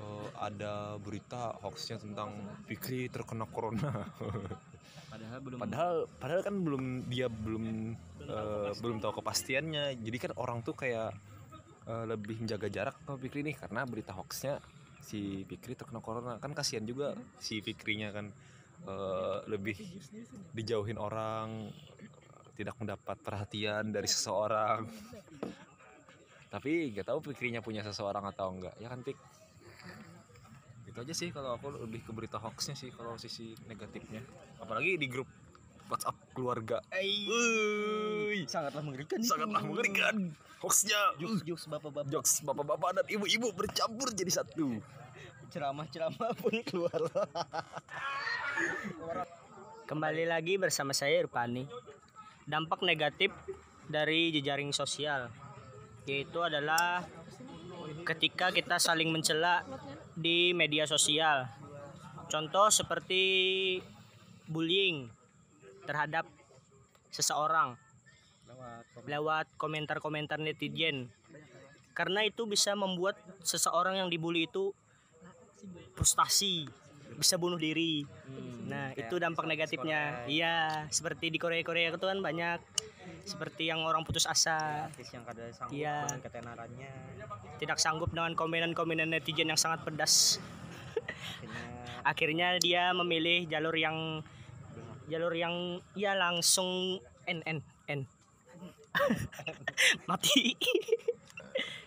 eh, 0.00 0.28
ada 0.40 0.96
berita 0.96 1.52
hoaxnya 1.60 2.00
tentang 2.00 2.32
Fikri 2.64 3.12
terkena 3.12 3.44
corona. 3.44 4.08
padahal 5.10 5.40
belum 5.42 5.58
padahal 5.58 5.96
padahal 6.22 6.42
kan 6.46 6.54
belum 6.62 6.84
dia 7.10 7.26
belum 7.26 7.92
eh, 8.24 8.72
belum 8.80 8.96
tahu 9.04 9.20
kepastiannya. 9.20 10.00
Jadi 10.00 10.16
kan 10.16 10.32
orang 10.40 10.64
tuh 10.64 10.72
kayak 10.72 11.12
eh, 11.84 12.04
lebih 12.08 12.40
menjaga 12.40 12.72
jarak 12.72 12.96
sama 13.04 13.20
Fikri 13.20 13.44
nih 13.44 13.56
karena 13.60 13.84
berita 13.84 14.16
hoaxnya 14.16 14.62
si 15.04 15.44
Fikri 15.44 15.76
terkena 15.76 16.00
corona. 16.00 16.40
Kan 16.40 16.56
kasihan 16.56 16.86
juga 16.88 17.12
si 17.36 17.60
Fikrinya 17.60 18.08
kan 18.14 18.32
eh, 18.88 19.36
lebih 19.50 19.76
dijauhin 20.56 20.96
orang 20.96 21.68
tidak 22.56 22.76
mendapat 22.76 23.16
perhatian 23.20 23.88
dari 23.92 24.08
seseorang. 24.08 24.84
Tapi 26.52 26.90
gak 26.90 27.06
tahu 27.06 27.30
Fikrinya 27.30 27.62
punya 27.62 27.86
seseorang 27.86 28.26
atau 28.26 28.50
enggak 28.50 28.74
ya 28.82 28.90
kan 28.90 29.06
Fik 29.06 29.14
itu 30.90 30.98
aja 30.98 31.14
sih 31.14 31.30
kalau 31.30 31.54
aku 31.54 31.70
lebih 31.86 32.02
ke 32.02 32.10
berita 32.10 32.42
hoaxnya 32.42 32.74
sih 32.74 32.90
kalau 32.90 33.14
sisi 33.14 33.54
negatifnya. 33.70 34.26
Apalagi 34.58 34.98
di 34.98 35.06
grup 35.06 35.30
WhatsApp 35.86 36.18
keluarga. 36.34 36.82
Wuih, 36.90 38.46
sangatlah 38.50 38.82
mengerikan 38.82 39.22
sangatlah 39.22 39.62
mengerikan 39.62 40.34
hoaxnya. 40.58 40.98
Jokes 41.22 41.46
jokes 41.46 41.64
bapak-bapak. 41.70 42.10
Jokes 42.10 42.32
bapak-bapak 42.42 42.90
dan 42.98 43.06
ibu-ibu 43.06 43.54
bercampur 43.54 44.10
jadi 44.10 44.42
satu. 44.42 44.82
Ceramah-ceramah 45.54 46.30
pun 46.38 46.54
keluar. 46.66 46.98
Kembali 49.86 50.26
lagi 50.26 50.58
bersama 50.58 50.90
saya 50.90 51.22
Irfani. 51.22 51.66
Dampak 52.50 52.82
negatif 52.82 53.30
dari 53.86 54.34
jejaring 54.34 54.74
sosial 54.74 55.30
yaitu 56.08 56.40
adalah 56.42 57.04
ketika 58.08 58.50
kita 58.50 58.80
saling 58.80 59.12
mencela 59.12 59.62
di 60.20 60.52
media 60.52 60.84
sosial. 60.84 61.48
Contoh 62.28 62.68
seperti 62.68 63.22
bullying 64.46 65.08
terhadap 65.88 66.28
seseorang 67.10 67.74
lewat 69.08 69.48
komentar-komentar 69.56 70.38
netizen. 70.38 71.08
Karena 71.96 72.22
itu 72.22 72.46
bisa 72.46 72.76
membuat 72.78 73.18
seseorang 73.42 73.98
yang 73.98 74.08
dibully 74.12 74.46
itu 74.46 74.70
frustasi, 75.98 76.70
bisa 77.18 77.34
bunuh 77.40 77.58
diri. 77.58 78.06
Nah, 78.70 78.94
itu 78.94 79.18
dampak 79.18 79.50
negatifnya. 79.50 80.24
Iya, 80.30 80.86
seperti 80.94 81.34
di 81.34 81.38
Korea-Korea 81.42 81.90
itu 81.90 82.06
kan 82.06 82.22
banyak. 82.22 82.62
Seperti 83.26 83.68
yang 83.68 83.82
orang 83.84 84.06
putus 84.06 84.24
asa, 84.24 84.86
artis 84.88 85.10
yang 85.12 85.26
kada 85.26 85.50
sanggup 85.50 85.76
Iya. 85.76 86.06
dengan 86.06 86.20
ketenarannya. 86.22 86.92
Tidak 87.58 87.78
sanggup 87.78 88.10
dengan 88.14 88.32
komenan-komenan 88.38 89.10
netizen 89.10 89.50
yang 89.50 89.60
sangat 89.60 89.82
pedas. 89.84 90.38
akhirnya 92.00 92.56
Akhirnya 92.56 92.62
dia 92.62 92.96
memilih 92.96 93.44
jalur 93.50 93.76
yang 93.76 94.24
jalur 95.10 95.34
yang 95.36 95.82
ya 95.98 96.16
langsung 96.16 97.02
n 97.28 97.38
n 97.44 97.58
n. 97.90 98.00
Mati. 100.08 100.56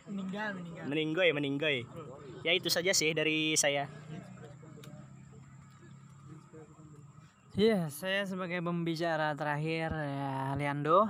Meninggal 0.06 0.54
meninggal. 0.54 0.84
Meninggoy 0.86 1.30
meninggoy. 1.34 1.78
Ya 2.44 2.52
itu 2.52 2.68
saja 2.68 2.92
sih 2.92 3.16
dari 3.16 3.56
saya 3.56 3.88
Iya, 7.54 7.86
saya 7.94 8.26
sebagai 8.26 8.66
pembicara 8.66 9.38
terakhir 9.38 9.94
ya 9.94 10.58
Liando 10.58 11.06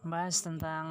bahas 0.00 0.40
tentang 0.40 0.88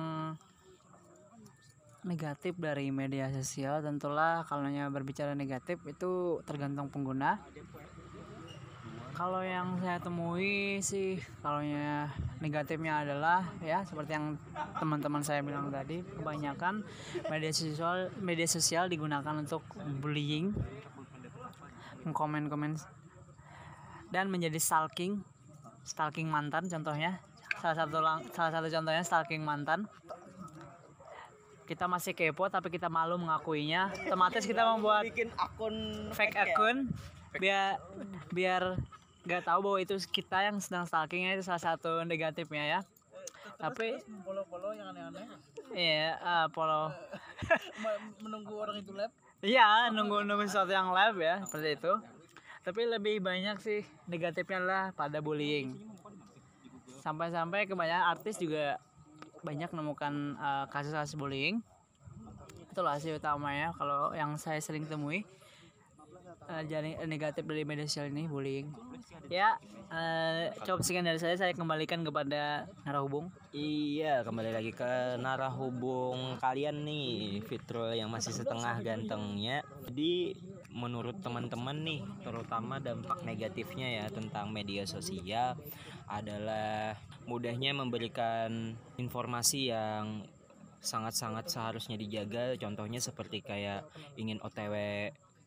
negatif 2.06 2.54
dari 2.62 2.94
media 2.94 3.34
sosial. 3.34 3.82
Tentulah 3.82 4.46
kalau 4.46 4.70
berbicara 4.94 5.34
negatif 5.34 5.82
itu 5.90 6.46
tergantung 6.46 6.94
pengguna. 6.94 7.42
Kalau 9.18 9.42
yang 9.42 9.82
saya 9.82 9.98
temui 9.98 10.78
sih, 10.86 11.18
kalau 11.42 11.66
negatifnya 12.38 13.02
adalah 13.02 13.50
ya 13.66 13.82
seperti 13.82 14.14
yang 14.14 14.38
teman-teman 14.78 15.26
saya 15.26 15.42
bilang 15.42 15.74
tadi, 15.74 16.06
kebanyakan 16.06 16.86
media 17.34 17.50
sosial 17.50 18.14
media 18.22 18.46
sosial 18.46 18.94
digunakan 18.94 19.34
untuk 19.34 19.66
bullying, 19.98 20.54
komen-komen 22.14 22.78
dan 24.10 24.28
menjadi 24.28 24.58
stalking 24.58 25.22
stalking 25.82 26.28
mantan 26.28 26.66
contohnya 26.66 27.18
salah 27.58 27.78
satu 27.78 27.98
lang- 28.00 28.26
salah 28.32 28.52
satu 28.52 28.68
contohnya 28.68 29.02
stalking 29.02 29.42
mantan 29.42 29.86
kita 31.64 31.86
masih 31.86 32.18
kepo 32.18 32.50
tapi 32.50 32.70
kita 32.70 32.90
malu 32.90 33.16
mengakuinya 33.16 33.94
otomatis 34.04 34.42
kita 34.42 34.66
membuat 34.66 35.06
bikin 35.06 35.30
akun 35.38 35.76
fake 36.10 36.34
akun 36.36 36.90
biar 37.32 37.78
biar 38.30 38.74
nggak 39.22 39.46
tahu 39.46 39.60
bahwa 39.62 39.78
itu 39.78 39.94
kita 40.10 40.50
yang 40.50 40.58
sedang 40.58 40.90
stalkingnya 40.90 41.38
itu 41.38 41.46
salah 41.46 41.62
satu 41.62 42.02
negatifnya 42.02 42.66
ya 42.66 42.80
tapi 43.60 44.00
Follow-follow 44.24 44.72
yang 44.72 44.90
aneh-aneh. 44.90 45.28
iya 45.76 46.16
eh, 46.16 46.46
follow 46.50 46.90
Menunggu 48.24 48.56
orang 48.56 48.80
itu 48.80 48.96
lab. 48.96 49.12
Iya, 49.40 49.92
nunggu 49.92 50.24
nunggu 50.24 50.44
sesuatu 50.44 50.68
yang 50.70 50.92
live 50.92 51.20
ya, 51.20 51.36
seperti 51.44 51.76
itu. 51.76 51.94
Tapi 52.60 52.82
lebih 52.86 53.24
banyak 53.24 53.58
sih 53.64 53.82
negatifnya 54.06 54.60
lah 54.60 54.86
pada 54.92 55.24
bullying. 55.24 55.80
Sampai-sampai 57.00 57.66
kebanyakan 57.66 58.06
artis 58.12 58.36
juga 58.36 58.78
banyak 59.40 59.72
menemukan 59.72 60.36
eh, 60.36 60.66
kasus-kasus 60.68 61.16
bullying. 61.16 61.64
Itulah 62.70 63.00
sih 63.00 63.16
utamanya 63.16 63.72
kalau 63.76 64.12
yang 64.12 64.36
saya 64.36 64.60
sering 64.60 64.84
temui 64.86 65.24
eh, 66.50 66.64
jadi 66.68 67.00
negatif 67.08 67.48
dari 67.48 67.64
media 67.64 67.88
sosial 67.88 68.12
ini 68.12 68.28
bullying. 68.28 68.68
Ya, 69.32 69.56
eh, 69.94 70.52
cukup 70.68 70.84
sekian 70.84 71.08
dari 71.08 71.22
saya. 71.22 71.40
Saya 71.40 71.56
kembalikan 71.56 72.04
kepada 72.04 72.68
narahubung. 72.84 73.32
Iya, 73.56 74.28
kembali 74.28 74.52
lagi 74.52 74.76
ke 74.76 75.16
narahubung 75.16 76.36
kalian 76.44 76.84
nih, 76.84 77.40
Fitrul 77.48 77.96
yang 77.96 78.12
masih 78.12 78.36
setengah 78.36 78.82
gantengnya. 78.84 79.64
Jadi 79.88 80.36
menurut 80.70 81.18
teman-teman 81.22 81.78
nih, 81.82 82.02
terutama 82.22 82.78
dampak 82.78 83.26
negatifnya 83.26 84.04
ya 84.04 84.06
tentang 84.10 84.54
media 84.54 84.86
sosial 84.86 85.58
adalah 86.10 86.98
mudahnya 87.26 87.74
memberikan 87.74 88.74
informasi 88.98 89.74
yang 89.74 90.26
sangat-sangat 90.80 91.52
seharusnya 91.52 92.00
dijaga. 92.00 92.56
Contohnya 92.56 93.04
seperti 93.04 93.44
kayak 93.44 93.86
ingin 94.16 94.40
OTW 94.40 94.74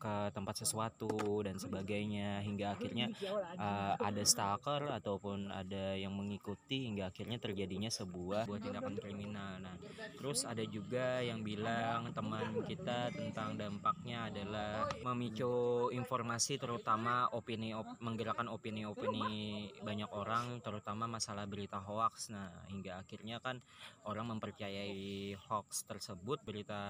ke 0.02 0.34
tempat 0.34 0.58
sesuatu 0.58 1.46
dan 1.46 1.62
sebagainya 1.62 2.42
hingga 2.42 2.74
akhirnya 2.74 3.14
uh, 3.54 3.94
ada 4.02 4.22
stalker 4.26 4.90
ataupun 4.90 5.54
ada 5.54 5.94
yang 5.94 6.10
mengikuti 6.10 6.90
hingga 6.90 7.14
akhirnya 7.14 7.38
terjadinya 7.38 7.86
sebuah 7.86 8.50
buat 8.50 8.58
tindakan 8.58 8.98
kriminal. 8.98 9.62
Nah, 9.62 9.78
terus 10.18 10.42
ada 10.42 10.66
juga 10.66 11.22
yang 11.22 11.46
bilang 11.46 12.10
teman 12.10 12.66
kita 12.66 13.14
tentang 13.14 13.54
dampaknya 13.54 14.26
adalah 14.26 14.90
memicu 15.06 15.94
informasi 15.94 16.58
terutama 16.58 17.30
opini 17.30 17.70
op- 17.70 18.02
menggerakkan 18.02 18.50
opini-opini 18.50 19.70
banyak 19.86 20.10
orang 20.10 20.58
terutama 20.66 21.06
masalah 21.06 21.46
berita 21.46 21.78
hoax. 21.78 22.34
Nah, 22.34 22.50
hingga 22.66 22.98
akhirnya 23.06 23.38
kan 23.38 23.62
orang 24.10 24.34
mempercayai 24.34 25.38
hoax 25.46 25.86
tersebut, 25.86 26.42
berita 26.42 26.80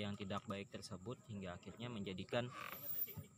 yang 0.00 0.16
tidak 0.16 0.40
baik 0.48 0.72
tersebut 0.72 1.20
hingga 1.28 1.52
akhirnya 1.60 1.92
menjadikan 1.92 2.48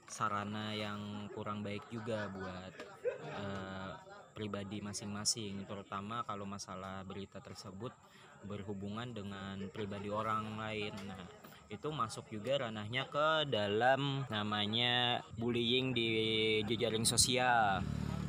sarana 0.09 0.71
yang 0.71 1.27
kurang 1.35 1.67
baik 1.67 1.91
juga 1.91 2.31
buat 2.31 2.75
eh, 3.27 3.93
pribadi 4.35 4.83
masing-masing 4.83 5.67
terutama 5.67 6.23
kalau 6.27 6.47
masalah 6.47 7.03
berita 7.07 7.39
tersebut 7.39 7.91
berhubungan 8.45 9.11
dengan 9.11 9.57
pribadi 9.73 10.13
orang 10.13 10.61
lain. 10.61 10.93
Nah 11.09 11.23
itu 11.73 11.89
masuk 11.91 12.29
juga 12.29 12.69
ranahnya 12.69 13.09
ke 13.09 13.49
dalam 13.49 14.23
namanya 14.29 15.25
bullying 15.41 15.97
di 15.97 16.11
jejaring 16.69 17.09
sosial 17.09 17.81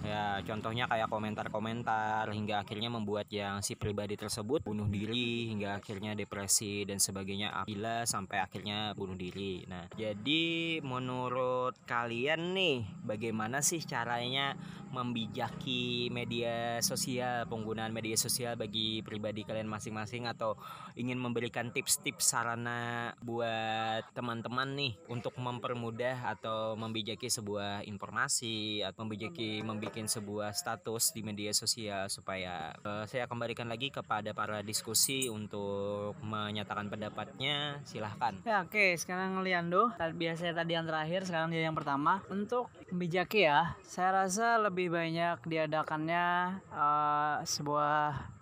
ya 0.06 0.40
contohnya 0.46 0.86
kayak 0.86 1.10
komentar-komentar 1.10 2.30
hingga 2.30 2.62
akhirnya 2.62 2.94
membuat 2.94 3.26
yang 3.34 3.66
si 3.66 3.74
pribadi 3.74 4.14
tersebut 4.14 4.62
bunuh 4.62 4.86
diri 4.86 5.50
hingga 5.50 5.82
akhirnya 5.82 6.14
depresi 6.14 6.86
dan 6.86 7.02
sebagainya 7.02 7.52
apabila 7.52 8.06
sampai 8.06 8.38
akhirnya 8.40 8.94
bunuh 8.94 9.18
diri. 9.18 9.66
Nah 9.66 9.90
jadi 9.98 10.80
menurut 10.86 11.74
kalian 11.90 12.54
nih 12.54 12.86
bagaimana 13.02 13.66
sih 13.66 13.82
caranya 13.82 14.54
membijaki 14.96 16.08
media 16.08 16.80
sosial 16.80 17.44
penggunaan 17.52 17.92
media 17.92 18.16
sosial 18.16 18.56
bagi 18.56 19.04
pribadi 19.04 19.44
kalian 19.44 19.68
masing-masing 19.68 20.24
atau 20.30 20.56
ingin 20.96 21.20
memberikan 21.20 21.76
tips-tips 21.76 22.32
sarana 22.32 23.12
buat 23.20 24.08
teman-teman 24.16 24.72
nih 24.80 24.94
untuk 25.12 25.36
mempermudah 25.36 26.32
atau 26.32 26.80
membijaki 26.80 27.28
sebuah 27.28 27.84
informasi 27.84 28.80
atau 28.88 29.04
membijaki 29.04 29.60
membuat 29.60 29.95
sebuah 30.04 30.52
status 30.52 31.16
di 31.16 31.24
media 31.24 31.56
sosial 31.56 32.12
supaya 32.12 32.76
eh, 32.76 33.08
saya 33.08 33.32
kembalikan 33.32 33.72
lagi 33.72 33.88
kepada 33.88 34.36
para 34.36 34.60
diskusi 34.60 35.32
untuk 35.32 36.20
menyatakan 36.20 36.92
pendapatnya. 36.92 37.80
Silahkan. 37.88 38.36
Ya 38.44 38.68
oke 38.68 39.00
sekarang 39.00 39.40
Liando. 39.40 39.96
Biasanya 39.96 40.60
tadi 40.60 40.76
yang 40.76 40.84
terakhir 40.84 41.24
sekarang 41.24 41.56
dia 41.56 41.64
yang 41.64 41.78
pertama. 41.80 42.20
Untuk 42.28 42.68
bijaki 42.92 43.48
ya 43.48 43.80
saya 43.88 44.28
rasa 44.28 44.60
lebih 44.60 44.92
banyak 44.92 45.40
diadakannya 45.48 46.60
eh, 46.76 47.38
sebuah 47.48 48.35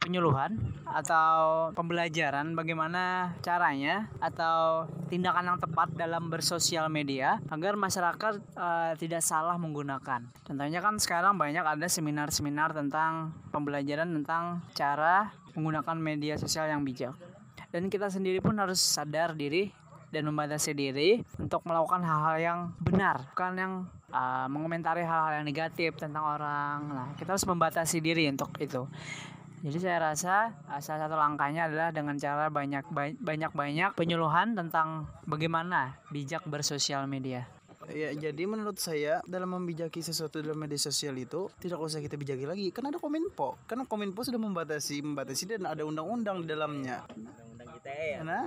penyuluhan 0.00 0.56
atau 0.86 1.68
pembelajaran 1.74 2.54
bagaimana 2.54 3.34
caranya 3.42 4.06
atau 4.22 4.86
tindakan 5.10 5.54
yang 5.54 5.58
tepat 5.58 5.92
dalam 5.98 6.30
bersosial 6.30 6.86
media 6.86 7.42
agar 7.50 7.74
masyarakat 7.74 8.38
eh, 8.38 8.92
tidak 9.00 9.22
salah 9.22 9.58
menggunakan. 9.58 10.24
Contohnya 10.46 10.78
kan 10.78 10.96
sekarang 11.02 11.34
banyak 11.34 11.64
ada 11.64 11.86
seminar-seminar 11.90 12.72
tentang 12.72 13.34
pembelajaran 13.50 14.12
tentang 14.22 14.62
cara 14.76 15.34
menggunakan 15.56 15.96
media 15.98 16.36
sosial 16.36 16.68
yang 16.68 16.84
bijak. 16.84 17.16
Dan 17.72 17.90
kita 17.90 18.12
sendiri 18.12 18.38
pun 18.38 18.54
harus 18.56 18.78
sadar 18.78 19.34
diri 19.34 19.68
dan 20.14 20.22
membatasi 20.30 20.70
diri 20.72 21.18
untuk 21.36 21.66
melakukan 21.66 22.00
hal-hal 22.06 22.36
yang 22.38 22.58
benar, 22.78 23.26
bukan 23.34 23.52
yang 23.58 23.72
uh, 24.14 24.46
mengomentari 24.46 25.02
hal-hal 25.02 25.42
yang 25.42 25.46
negatif 25.46 25.98
tentang 25.98 26.24
orang. 26.24 26.78
Nah, 26.88 27.08
kita 27.18 27.34
harus 27.34 27.44
membatasi 27.44 27.98
diri 27.98 28.30
untuk 28.30 28.54
itu. 28.62 28.86
Jadi 29.66 29.82
saya 29.82 29.98
rasa 29.98 30.54
uh, 30.70 30.78
salah 30.78 31.10
satu 31.10 31.18
langkahnya 31.18 31.66
adalah 31.66 31.90
dengan 31.90 32.14
cara 32.14 32.46
banyak 32.46 32.86
banyak 33.18 33.50
banyak 33.50 33.90
penyuluhan 33.98 34.54
tentang 34.54 35.10
bagaimana 35.26 35.98
bijak 36.14 36.46
bersosial 36.46 37.10
media. 37.10 37.50
Ya, 37.90 38.14
jadi 38.14 38.46
menurut 38.46 38.78
saya 38.78 39.22
dalam 39.26 39.58
membijaki 39.58 40.06
sesuatu 40.06 40.38
dalam 40.38 40.58
media 40.58 40.78
sosial 40.78 41.18
itu 41.18 41.50
tidak 41.58 41.82
usah 41.82 41.98
kita 41.98 42.14
bijaki 42.14 42.46
lagi 42.46 42.70
karena 42.70 42.94
ada 42.94 43.02
kominfo. 43.02 43.58
Karena 43.66 43.82
kominfo 43.90 44.22
sudah 44.22 44.38
membatasi 44.38 45.02
membatasi 45.02 45.58
dan 45.58 45.66
ada 45.66 45.82
undang-undang 45.82 46.46
di 46.46 46.50
dalamnya. 46.50 47.02
undang-undang 47.10 47.68
kita 47.82 47.90
ya 47.90 48.16
Karena 48.22 48.40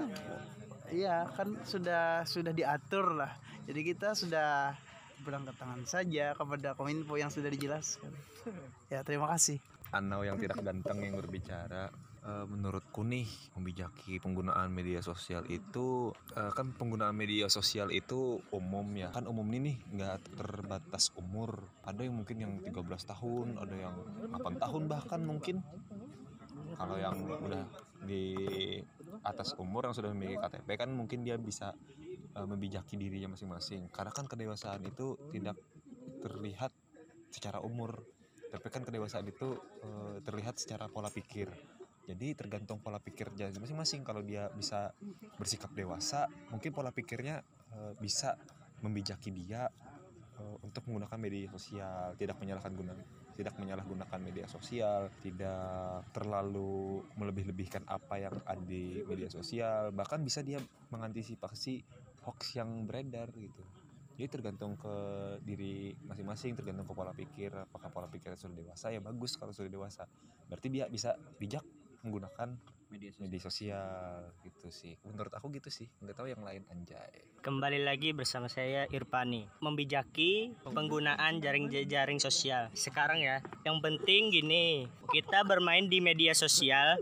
iya 0.87 1.15
kan 1.35 1.47
sudah 1.67 2.23
sudah 2.23 2.55
diatur 2.55 3.19
lah. 3.19 3.35
Jadi 3.67 3.79
kita 3.83 4.15
sudah 4.15 4.71
berangkat 5.27 5.55
tangan 5.59 5.83
saja 5.83 6.31
kepada 6.31 6.79
kominfo 6.79 7.19
yang 7.19 7.27
sudah 7.27 7.51
dijelaskan. 7.51 8.11
Ya, 8.87 9.03
terima 9.03 9.27
kasih. 9.35 9.59
Anau 9.89 10.21
yang 10.21 10.37
tidak 10.37 10.61
ganteng 10.61 11.01
yang 11.01 11.17
berbicara. 11.17 11.89
Eh, 12.19 12.45
menurutku 12.45 13.01
nih 13.07 13.25
membijaki 13.55 14.19
penggunaan 14.19 14.69
media 14.69 14.99
sosial 14.99 15.47
itu 15.47 16.11
eh, 16.35 16.51
kan 16.51 16.75
penggunaan 16.75 17.15
media 17.15 17.47
sosial 17.47 17.89
itu 17.95 18.43
umum 18.51 18.85
ya. 18.93 19.09
Kan 19.09 19.25
umum 19.25 19.47
ini 19.55 19.71
nih 19.71 19.75
nggak 19.95 20.37
terbatas 20.37 21.15
umur. 21.15 21.63
Ada 21.87 22.05
yang 22.05 22.19
mungkin 22.19 22.37
yang 22.37 22.53
13 22.59 22.75
tahun 23.15 23.47
ada 23.57 23.71
yang 23.71 23.95
8 24.35 24.61
tahun 24.61 24.83
bahkan 24.91 25.23
mungkin. 25.23 25.63
Kalau 26.75 26.99
yang 26.99 27.17
udah 27.23 27.63
di 28.03 28.35
atas 29.25 29.55
umur 29.57 29.89
yang 29.89 29.95
sudah 29.95 30.11
memiliki 30.13 30.37
KTP 30.43 30.69
kan 30.75 30.91
mungkin 30.91 31.23
dia 31.23 31.39
bisa 31.39 31.71
eh, 32.35 32.45
membijaki 32.45 32.99
dirinya 32.99 33.33
masing-masing. 33.33 33.87
Karena 33.89 34.11
kan 34.11 34.27
kedewasaan 34.27 34.83
itu 34.83 35.15
tidak 35.31 35.55
terlihat 36.19 36.75
secara 37.31 37.63
umur 37.63 38.03
tapi 38.49 38.67
kan 38.73 38.81
kedewasaan 38.81 39.25
itu 39.29 39.55
eh, 39.85 40.17
terlihat 40.25 40.57
secara 40.57 40.89
pola 40.89 41.13
pikir. 41.13 41.49
Jadi 42.09 42.33
tergantung 42.33 42.81
pola 42.81 42.97
pikir 42.97 43.29
dia 43.37 43.53
masing-masing. 43.53 44.01
Kalau 44.01 44.25
dia 44.25 44.49
bisa 44.49 44.89
bersikap 45.37 45.69
dewasa 45.77 46.25
mungkin 46.49 46.73
pola 46.73 46.89
pikirnya 46.89 47.45
eh, 47.73 47.93
bisa 48.01 48.33
membijaki 48.81 49.29
dia 49.29 49.69
eh, 50.41 50.55
untuk 50.65 50.89
menggunakan 50.89 51.19
media 51.21 51.47
sosial. 51.53 52.17
Tidak 52.17 52.37
menyalahkan 52.41 52.73
guna 52.73 52.93
tidak 53.39 53.55
menyalahgunakan 53.55 54.19
media 54.19 54.51
sosial 54.51 55.07
tidak 55.23 56.03
terlalu 56.11 56.99
melebih-lebihkan 57.15 57.87
apa 57.87 58.19
yang 58.19 58.35
ada 58.43 58.59
di 58.67 58.99
media 59.07 59.31
sosial. 59.31 59.95
Bahkan 59.95 60.19
bisa 60.27 60.43
dia 60.43 60.59
mengantisipasi 60.91 61.79
hoax 62.27 62.59
yang 62.59 62.83
beredar 62.83 63.31
gitu 63.31 63.78
jadi 64.19 64.27
tergantung 64.27 64.75
ke 64.75 64.95
diri 65.47 65.95
masing-masing 66.03 66.51
tergantung 66.51 66.83
ke 66.83 66.91
pola 66.91 67.15
pikir 67.15 67.55
apakah 67.55 67.87
pola 67.87 68.11
pikirnya 68.11 68.35
sudah 68.35 68.51
dewasa? 68.59 68.91
Ya 68.91 68.99
bagus 68.99 69.39
kalau 69.39 69.55
sudah 69.55 69.71
dewasa. 69.71 70.03
Berarti 70.51 70.67
dia 70.67 70.91
bisa 70.91 71.15
bijak 71.39 71.63
menggunakan 72.03 72.59
media 72.89 73.09
sosial. 73.13 73.25
media 73.29 73.41
sosial. 73.41 74.17
gitu 74.41 74.67
sih. 74.73 74.93
Menurut 75.05 75.33
aku 75.33 75.53
gitu 75.53 75.69
sih 75.69 75.87
nggak 76.01 76.17
tahu 76.17 76.27
yang 76.33 76.41
lain 76.41 76.65
anjay. 76.73 77.21
Kembali 77.39 77.85
lagi 77.85 78.11
bersama 78.11 78.51
saya 78.51 78.89
Irfani. 78.91 79.47
Membijaki 79.63 80.59
penggunaan 80.65 81.39
jaring-jaring 81.39 82.19
sosial. 82.19 82.67
Sekarang 82.75 83.23
ya 83.23 83.39
Yang 83.63 83.77
penting 83.79 84.27
gini 84.27 84.91
Kita 85.07 85.47
bermain 85.47 85.87
di 85.87 86.03
media 86.03 86.35
sosial. 86.35 86.99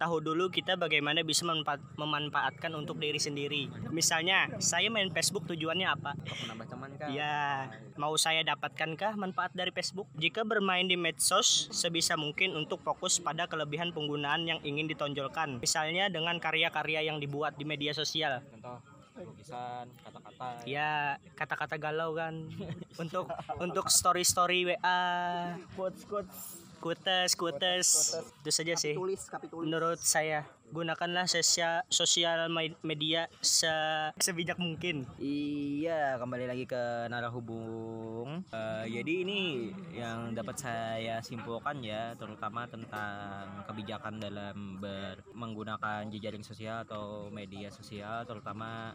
Tahu 0.00 0.16
dulu 0.24 0.48
kita 0.48 0.80
bagaimana 0.80 1.20
bisa 1.20 1.44
memanfaat- 1.44 1.84
memanfaatkan 2.00 2.72
untuk 2.78 2.96
diri 3.02 3.20
sendiri. 3.20 3.68
Misalnya 3.92 4.48
Saya 4.62 4.88
main 4.88 5.12
Facebook 5.12 5.44
tujuannya 5.50 5.86
apa? 5.90 6.16
Menambah 6.46 6.66
teman 6.70 6.90
kan 6.96 7.08
Ya 7.12 7.68
Mau 7.94 8.16
saya 8.18 8.42
dapatkankah 8.42 9.14
manfaat 9.20 9.54
dari 9.54 9.70
Facebook? 9.70 10.08
Jika 10.16 10.46
bermain 10.46 10.86
di 10.86 10.96
medsos 10.96 11.68
Sebisa 11.74 12.16
mungkin 12.16 12.56
untuk 12.56 12.80
fokus 12.82 13.20
pada 13.20 13.46
kelebihan 13.46 13.92
penggunaan 13.92 14.46
yang 14.48 14.58
ingin 14.64 14.88
ditonjolkan 15.24 15.64
Misalnya 15.64 16.04
dengan 16.12 16.36
karya-karya 16.36 17.08
yang 17.08 17.16
dibuat 17.16 17.56
di 17.56 17.64
media 17.64 17.96
sosial. 17.96 18.44
Contoh 18.52 18.78
lukisan 19.14 19.86
kata-kata. 20.02 20.66
Ya 20.66 21.16
kata-kata 21.38 21.76
galau 21.78 22.18
kan. 22.18 22.50
Untuk 23.02 23.30
untuk 23.62 23.86
story 23.90 24.26
story 24.26 24.74
WA 24.74 25.02
quotes 25.74 26.02
quotes 26.06 26.63
kutes 26.84 27.32
kutes. 27.32 27.88
Itu 28.44 28.50
saja 28.52 28.76
sih. 28.76 28.92
Tulis 28.92 29.24
kapitulis. 29.24 29.64
Menurut 29.64 29.96
saya 30.04 30.44
gunakanlah 30.68 31.24
sosial 31.24 31.80
sosial 31.88 32.50
me- 32.52 32.76
media 32.84 33.30
se 33.40 33.70
sebijak 34.20 34.60
mungkin. 34.60 35.08
Iya, 35.16 36.20
kembali 36.20 36.44
lagi 36.44 36.68
ke 36.68 37.08
narahubung. 37.08 38.44
Eh, 38.52 38.84
jadi 39.00 39.12
ini 39.24 39.72
yang 39.96 40.36
dapat 40.36 40.60
saya 40.60 41.24
simpulkan 41.24 41.80
ya, 41.80 42.12
terutama 42.20 42.68
tentang 42.68 43.64
kebijakan 43.64 44.20
dalam 44.20 44.76
ber 44.76 45.24
menggunakan 45.32 46.10
jejaring 46.12 46.44
sosial 46.44 46.84
atau 46.84 47.32
media 47.32 47.72
sosial, 47.72 48.28
terutama 48.28 48.92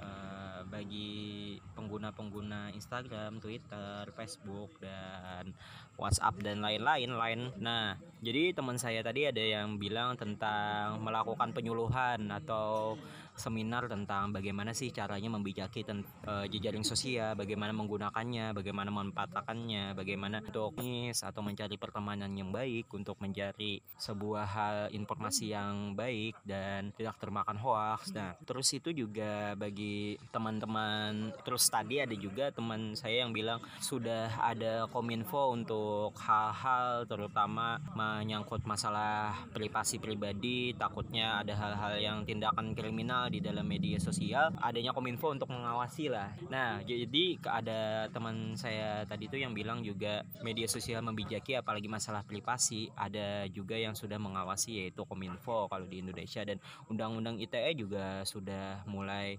eh, 0.00 0.60
bagi 0.68 1.56
pengguna-pengguna 1.76 2.72
Instagram, 2.76 3.40
Twitter, 3.40 4.08
Facebook 4.12 4.76
dan 4.80 5.52
WhatsApp 6.00 6.40
dan 6.40 6.64
lain-lain 6.64 7.12
lain. 7.12 7.40
Nah, 7.60 7.96
jadi 8.24 8.56
teman 8.56 8.80
saya 8.80 9.04
tadi 9.04 9.28
ada 9.28 9.40
yang 9.40 9.76
bilang 9.76 10.16
tentang 10.16 11.00
melakukan 11.04 11.52
penyuluhan 11.52 12.28
atau 12.32 12.96
seminar 13.40 13.88
tentang 13.88 14.36
bagaimana 14.36 14.76
sih 14.76 14.92
caranya 14.92 15.32
membijaki 15.32 15.80
ten- 15.80 16.04
eh, 16.28 16.46
jejaring 16.52 16.84
sosial, 16.84 17.32
bagaimana 17.32 17.72
menggunakannya, 17.72 18.52
bagaimana 18.52 18.92
memanfaatkannya, 18.92 19.96
bagaimana 19.96 20.44
untuk 20.44 20.76
nis 20.76 21.24
atau 21.24 21.40
mencari 21.40 21.80
pertemanan 21.80 22.28
yang 22.36 22.52
baik 22.52 22.92
untuk 22.92 23.16
mencari 23.24 23.80
sebuah 23.96 24.44
hal 24.44 24.76
informasi 24.92 25.56
yang 25.56 25.96
baik 25.96 26.36
dan 26.44 26.92
tidak 26.92 27.16
termakan 27.16 27.56
hoax. 27.56 28.12
Nah, 28.12 28.36
terus 28.44 28.68
itu 28.76 28.92
juga 28.92 29.56
bagi 29.56 30.20
teman-teman 30.34 31.32
terus 31.46 31.70
tadi 31.70 32.02
ada 32.02 32.12
juga 32.12 32.50
teman 32.50 32.92
saya 32.98 33.24
yang 33.24 33.32
bilang 33.32 33.62
sudah 33.80 34.28
ada 34.42 34.90
kominfo 34.90 35.54
untuk 35.54 36.12
hal-hal 36.18 37.06
terutama 37.06 37.78
menyangkut 37.94 38.66
masalah 38.66 39.46
privasi 39.54 40.02
pribadi 40.02 40.74
takutnya 40.74 41.40
ada 41.40 41.54
hal-hal 41.54 41.94
yang 41.96 42.18
tindakan 42.26 42.74
kriminal 42.74 43.29
di 43.30 43.38
dalam 43.38 43.62
media 43.62 44.02
sosial 44.02 44.50
adanya 44.58 44.90
kominfo 44.90 45.30
untuk 45.30 45.48
mengawasi 45.48 46.10
lah. 46.10 46.34
Nah 46.50 46.82
jadi 46.82 47.38
ada 47.46 48.10
teman 48.10 48.58
saya 48.58 49.06
tadi 49.06 49.30
itu 49.30 49.38
yang 49.38 49.54
bilang 49.54 49.86
juga 49.86 50.26
media 50.42 50.66
sosial 50.66 51.06
membijaki 51.06 51.54
apalagi 51.54 51.86
masalah 51.86 52.26
privasi. 52.26 52.90
Ada 52.98 53.46
juga 53.54 53.78
yang 53.78 53.94
sudah 53.94 54.18
mengawasi 54.18 54.82
yaitu 54.82 55.06
kominfo 55.06 55.70
kalau 55.70 55.86
di 55.86 56.02
Indonesia. 56.02 56.42
Dan 56.42 56.58
undang-undang 56.90 57.38
ITE 57.38 57.78
juga 57.78 58.26
sudah 58.26 58.82
mulai 58.90 59.38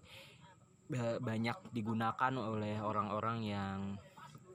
ba- 0.87 1.19
banyak 1.19 1.75
digunakan 1.75 2.33
oleh 2.39 2.79
orang-orang 2.79 3.37
yang 3.43 3.77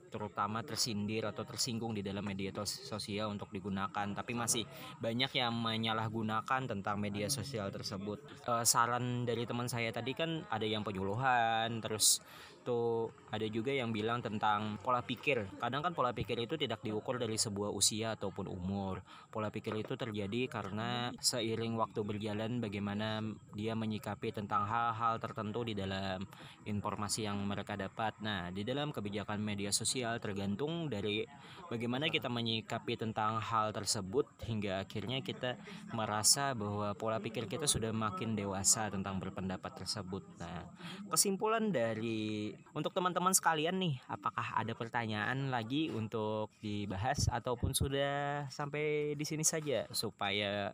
terutama 0.07 0.63
tersindir 0.63 1.27
atau 1.27 1.43
tersinggung 1.43 1.93
di 1.93 2.01
dalam 2.01 2.23
media 2.23 2.49
sosial 2.65 3.31
untuk 3.31 3.51
digunakan. 3.51 4.07
Tapi 4.11 4.31
masih 4.33 4.63
banyak 4.99 5.31
yang 5.35 5.53
menyalahgunakan 5.53 6.61
tentang 6.67 6.97
media 6.97 7.27
sosial 7.27 7.69
tersebut. 7.69 8.19
Eh, 8.47 8.65
saran 8.65 9.27
dari 9.27 9.43
teman 9.43 9.67
saya 9.67 9.91
tadi 9.91 10.15
kan 10.15 10.43
ada 10.49 10.65
yang 10.65 10.81
penyuluhan 10.81 11.79
terus 11.83 12.19
tuh 12.67 13.07
ada 13.33 13.47
juga 13.49 13.73
yang 13.73 13.91
bilang 13.91 14.23
tentang 14.23 14.79
pola 14.79 15.03
pikir 15.03 15.59
kadang 15.59 15.83
kan 15.83 15.91
pola 15.91 16.15
pikir 16.15 16.39
itu 16.39 16.55
tidak 16.55 16.79
diukur 16.85 17.19
dari 17.19 17.35
sebuah 17.35 17.73
usia 17.73 18.15
ataupun 18.15 18.47
umur 18.47 19.03
pola 19.33 19.51
pikir 19.51 19.75
itu 19.77 19.97
terjadi 19.97 20.47
karena 20.47 21.11
seiring 21.19 21.75
waktu 21.75 22.01
berjalan 22.05 22.63
bagaimana 22.63 23.19
dia 23.57 23.73
menyikapi 23.73 24.31
tentang 24.31 24.63
hal-hal 24.63 25.17
tertentu 25.17 25.65
di 25.67 25.73
dalam 25.73 26.23
informasi 26.67 27.25
yang 27.25 27.41
mereka 27.43 27.73
dapat. 27.75 28.15
Nah, 28.21 28.53
di 28.53 28.61
dalam 28.61 28.93
kebijakan 28.93 29.41
media 29.41 29.73
sosial 29.73 30.19
tergantung 30.21 30.87
dari 30.87 31.25
bagaimana 31.67 32.07
kita 32.07 32.29
menyikapi 32.29 32.95
tentang 32.95 33.41
hal 33.41 33.73
tersebut 33.73 34.27
hingga 34.45 34.85
akhirnya 34.85 35.19
kita 35.25 35.59
merasa 35.91 36.53
bahwa 36.53 36.93
pola 36.93 37.17
pikir 37.17 37.49
kita 37.49 37.65
sudah 37.65 37.91
makin 37.91 38.37
dewasa 38.37 38.87
tentang 38.93 39.17
berpendapat 39.17 39.83
tersebut. 39.83 40.23
Nah, 40.39 40.69
kesimpulan 41.11 41.73
dari 41.73 42.53
untuk 42.71 42.93
teman-teman 42.93 43.16
sekalian 43.33 43.81
nih, 43.81 43.97
apakah 44.05 44.53
ada 44.53 44.73
pertanyaan 44.77 45.49
lagi 45.49 45.89
untuk 45.89 46.53
dibahas 46.61 47.25
ataupun 47.31 47.73
sudah 47.73 48.45
sampai 48.53 49.17
di 49.17 49.25
sini 49.25 49.41
saja 49.41 49.89
supaya 49.89 50.69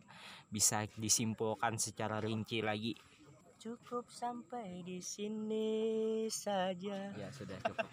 bisa 0.52 0.84
disimpulkan 1.00 1.80
secara 1.80 2.20
rinci 2.20 2.60
lagi? 2.60 2.94
cukup 3.64 4.04
sampai 4.12 4.84
di 4.84 5.00
sini 5.00 6.28
saja 6.28 7.16
Ya 7.16 7.32
sudah 7.32 7.56
cukup. 7.64 7.88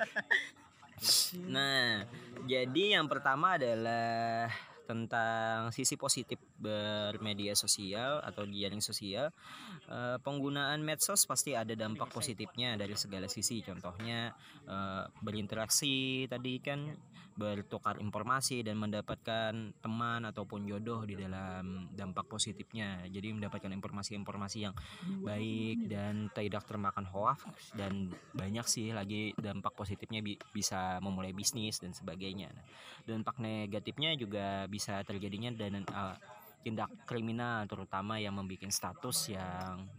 nah, 1.48 2.04
jadi 2.44 3.00
yang 3.00 3.08
pertama 3.08 3.56
adalah 3.56 4.52
tentang 4.86 5.70
sisi 5.70 5.96
positif 5.96 6.41
bermedia 6.58 7.58
sosial 7.58 8.20
atau 8.22 8.46
jaring 8.46 8.84
sosial. 8.84 9.30
Eh, 9.88 10.17
penggunaan 10.22 10.82
medsos 10.82 11.26
pasti 11.26 11.58
ada 11.58 11.74
dampak 11.74 12.10
positifnya 12.12 12.76
dari 12.78 12.94
segala 12.96 13.26
sisi. 13.32 13.62
Contohnya 13.65 14.34
eh, 14.65 15.04
berinteraksi 15.22 16.26
tadi 16.30 16.60
kan 16.62 16.91
bertukar 17.41 17.97
informasi 17.97 18.62
dan 18.62 18.77
mendapatkan 18.77 19.73
teman 19.82 20.21
ataupun 20.30 20.69
jodoh 20.69 21.01
di 21.01 21.17
dalam 21.17 21.89
dampak 21.89 22.30
positifnya. 22.30 23.01
Jadi 23.10 23.34
mendapatkan 23.34 23.73
informasi-informasi 23.73 24.58
yang 24.62 24.77
baik 25.25 25.89
dan 25.89 26.30
tidak 26.38 26.69
termakan 26.69 27.10
hoax 27.10 27.41
dan 27.73 28.13
banyak 28.38 28.65
sih 28.69 28.93
lagi 28.93 29.34
dampak 29.34 29.73
positifnya 29.73 30.21
bi- 30.21 30.38
bisa 30.54 31.01
memulai 31.01 31.34
bisnis 31.34 31.82
dan 31.82 31.97
sebagainya. 31.97 32.54
Nah, 32.54 32.65
dampak 33.10 33.41
negatifnya 33.41 34.13
juga 34.13 34.69
bisa 34.69 35.01
terjadinya 35.01 35.49
dan 35.49 35.82
eh, 35.82 36.15
tindak 36.62 36.93
kriminal 37.10 37.65
terutama 37.65 38.21
yang 38.21 38.38
membuat 38.38 38.69
status 38.69 39.34
yang 39.34 39.89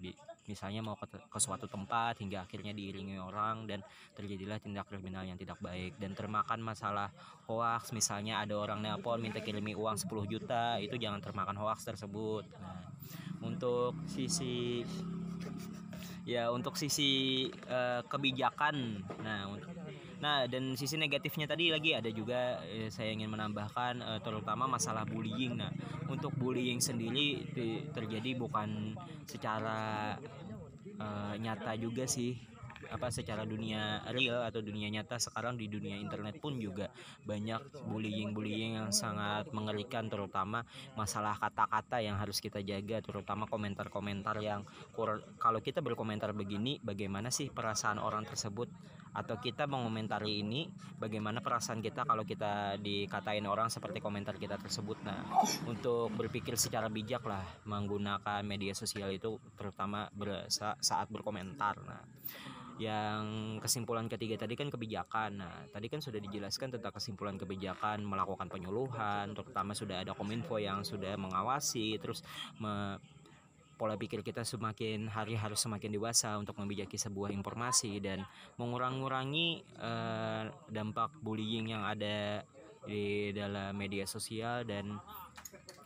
misalnya 0.46 0.82
mau 0.82 0.98
ke, 0.98 1.06
ke 1.06 1.38
suatu 1.38 1.70
tempat 1.70 2.18
hingga 2.18 2.46
akhirnya 2.46 2.74
diiringi 2.74 3.18
orang 3.18 3.66
dan 3.66 3.84
terjadilah 4.16 4.58
tindak 4.58 4.90
kriminal 4.90 5.22
yang 5.22 5.38
tidak 5.38 5.60
baik 5.62 5.94
dan 5.98 6.14
termakan 6.14 6.58
masalah 6.58 7.10
hoax. 7.46 7.94
Misalnya 7.94 8.42
ada 8.42 8.58
orang 8.58 8.82
nelpon 8.82 9.22
minta 9.22 9.38
kirimi 9.38 9.76
uang 9.76 9.98
10 9.98 10.08
juta 10.26 10.78
itu 10.82 10.98
jangan 10.98 11.22
termakan 11.22 11.58
hoax 11.58 11.86
tersebut. 11.86 12.46
Nah 12.58 12.92
untuk 13.42 13.98
sisi 14.06 14.86
ya 16.22 16.48
untuk 16.54 16.78
sisi 16.78 17.50
eh, 17.50 18.00
kebijakan 18.06 19.02
nah 19.26 19.50
untuk 19.50 19.74
Nah, 20.22 20.46
dan 20.46 20.78
sisi 20.78 20.94
negatifnya 20.94 21.50
tadi 21.50 21.74
lagi 21.74 21.98
ada 21.98 22.06
juga 22.14 22.62
eh, 22.70 22.86
saya 22.94 23.10
ingin 23.10 23.26
menambahkan 23.26 23.94
eh, 23.98 24.20
terutama 24.22 24.70
masalah 24.70 25.02
bullying. 25.02 25.58
Nah, 25.58 25.74
untuk 26.06 26.30
bullying 26.38 26.78
sendiri 26.78 27.50
terjadi 27.90 28.38
bukan 28.38 28.94
secara 29.26 30.14
eh, 30.86 31.34
nyata 31.42 31.74
juga 31.74 32.06
sih 32.06 32.51
apa 32.92 33.08
secara 33.08 33.48
dunia 33.48 34.04
real 34.12 34.44
atau 34.44 34.60
dunia 34.60 34.92
nyata 34.92 35.16
sekarang 35.16 35.56
di 35.56 35.66
dunia 35.72 35.96
internet 35.96 36.36
pun 36.38 36.60
juga 36.60 36.92
banyak 37.24 37.88
bullying-bullying 37.88 38.76
yang 38.76 38.90
sangat 38.92 39.48
mengerikan 39.56 40.12
terutama 40.12 40.62
masalah 40.92 41.40
kata-kata 41.40 42.04
yang 42.04 42.20
harus 42.20 42.38
kita 42.38 42.60
jaga 42.60 43.00
terutama 43.00 43.48
komentar-komentar 43.48 44.36
yang 44.44 44.68
kalau 45.40 45.60
kita 45.64 45.80
berkomentar 45.80 46.36
begini 46.36 46.78
bagaimana 46.84 47.32
sih 47.32 47.48
perasaan 47.48 47.96
orang 47.96 48.28
tersebut? 48.28 48.68
Atau 49.12 49.36
kita 49.44 49.68
mengomentari 49.68 50.40
ini 50.40 50.72
bagaimana 50.96 51.44
perasaan 51.44 51.84
kita 51.84 52.08
kalau 52.08 52.24
kita 52.24 52.80
dikatain 52.80 53.44
orang 53.44 53.68
seperti 53.68 54.00
komentar 54.00 54.40
kita 54.40 54.56
tersebut? 54.56 55.04
Nah 55.04 55.28
untuk 55.68 56.08
berpikir 56.16 56.56
secara 56.56 56.88
bijak 56.88 57.20
lah 57.28 57.44
menggunakan 57.68 58.40
media 58.40 58.72
sosial 58.72 59.12
itu 59.12 59.36
terutama 59.52 60.08
saat 60.80 61.12
berkomentar. 61.12 61.76
Nah 61.84 62.00
yang 62.80 63.56
kesimpulan 63.60 64.08
ketiga 64.08 64.40
tadi 64.40 64.56
kan 64.56 64.72
kebijakan. 64.72 65.40
Nah 65.40 65.66
tadi 65.68 65.92
kan 65.92 66.00
sudah 66.00 66.20
dijelaskan 66.22 66.78
tentang 66.78 66.92
kesimpulan 66.92 67.36
kebijakan 67.36 68.04
melakukan 68.04 68.48
penyuluhan 68.48 69.36
terutama 69.36 69.76
sudah 69.76 70.04
ada 70.04 70.12
kominfo 70.16 70.56
yang 70.56 70.86
sudah 70.86 71.16
mengawasi 71.20 72.00
terus 72.00 72.24
me- 72.56 73.00
pola 73.82 73.98
pikir 73.98 74.22
kita 74.22 74.46
semakin 74.46 75.10
hari 75.10 75.34
harus 75.34 75.58
semakin 75.58 75.90
dewasa 75.90 76.38
untuk 76.38 76.54
membijaki 76.54 76.94
sebuah 76.94 77.34
informasi 77.34 77.98
dan 77.98 78.22
mengurangi 78.54 79.58
eh, 79.74 80.44
dampak 80.70 81.18
bullying 81.18 81.74
yang 81.74 81.82
ada 81.82 82.46
di 82.86 83.34
dalam 83.34 83.74
media 83.74 84.06
sosial 84.06 84.62
dan 84.62 85.02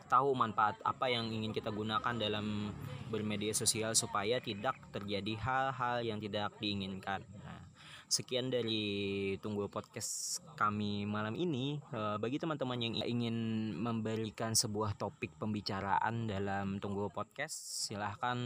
tahu 0.07 0.33
manfaat 0.33 0.79
apa 0.87 1.11
yang 1.11 1.29
ingin 1.29 1.53
kita 1.53 1.69
gunakan 1.75 2.15
dalam 2.15 2.73
bermedia 3.11 3.55
sosial 3.55 3.95
supaya 3.95 4.39
tidak 4.43 4.75
terjadi 4.91 5.39
hal-hal 5.39 6.03
yang 6.03 6.19
tidak 6.19 6.55
diinginkan. 6.59 7.23
Nah, 7.43 7.61
sekian 8.07 8.51
dari 8.51 9.35
tunggu 9.43 9.67
podcast 9.67 10.43
kami 10.55 11.07
malam 11.07 11.35
ini. 11.35 11.79
Eh, 11.91 12.17
bagi 12.19 12.39
teman-teman 12.39 12.79
yang 12.79 12.95
ingin 13.03 13.37
memberikan 13.75 14.55
sebuah 14.55 14.95
topik 14.95 15.35
pembicaraan 15.39 16.31
dalam 16.31 16.79
tunggu 16.79 17.11
podcast, 17.11 17.91
silahkan 17.91 18.39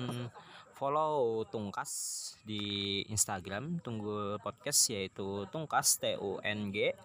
follow 0.80 1.44
Tungkas 1.52 1.92
di 2.40 3.04
Instagram 3.12 3.84
tunggu 3.84 4.40
podcast 4.40 4.88
yaitu 4.88 5.44
Tungkas 5.52 6.00
T 6.00 6.16
U 6.16 6.40
N 6.40 6.72
G 6.72 6.96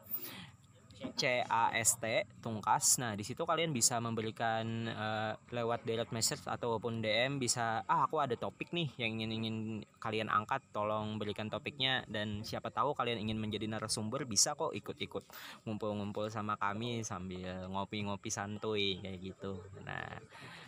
C 1.15 1.43
A 1.43 1.71
S 1.75 1.99
T 1.99 2.27
Tungkas. 2.39 2.99
Nah, 2.99 3.13
di 3.13 3.23
situ 3.23 3.43
kalian 3.43 3.71
bisa 3.75 3.99
memberikan 3.99 4.65
eh, 4.87 5.33
lewat 5.51 5.83
direct 5.83 6.11
message 6.15 6.43
ataupun 6.47 7.03
DM 7.03 7.37
bisa 7.37 7.83
ah 7.85 8.07
aku 8.07 8.19
ada 8.19 8.35
topik 8.35 8.71
nih 8.71 8.91
yang 8.99 9.19
ingin 9.19 9.31
ingin 9.31 9.55
kalian 9.99 10.29
angkat, 10.31 10.63
tolong 10.71 11.17
berikan 11.17 11.51
topiknya 11.51 12.05
dan 12.07 12.43
siapa 12.45 12.69
tahu 12.71 12.93
kalian 12.93 13.21
ingin 13.27 13.37
menjadi 13.39 13.67
narasumber 13.67 14.23
bisa 14.27 14.53
kok 14.53 14.71
ikut-ikut 14.71 15.23
ngumpul-ngumpul 15.67 16.29
sama 16.29 16.55
kami 16.55 17.01
sambil 17.01 17.67
ngopi-ngopi 17.71 18.29
santuy 18.29 18.99
kayak 19.01 19.19
gitu. 19.21 19.59
Nah, 19.83 20.21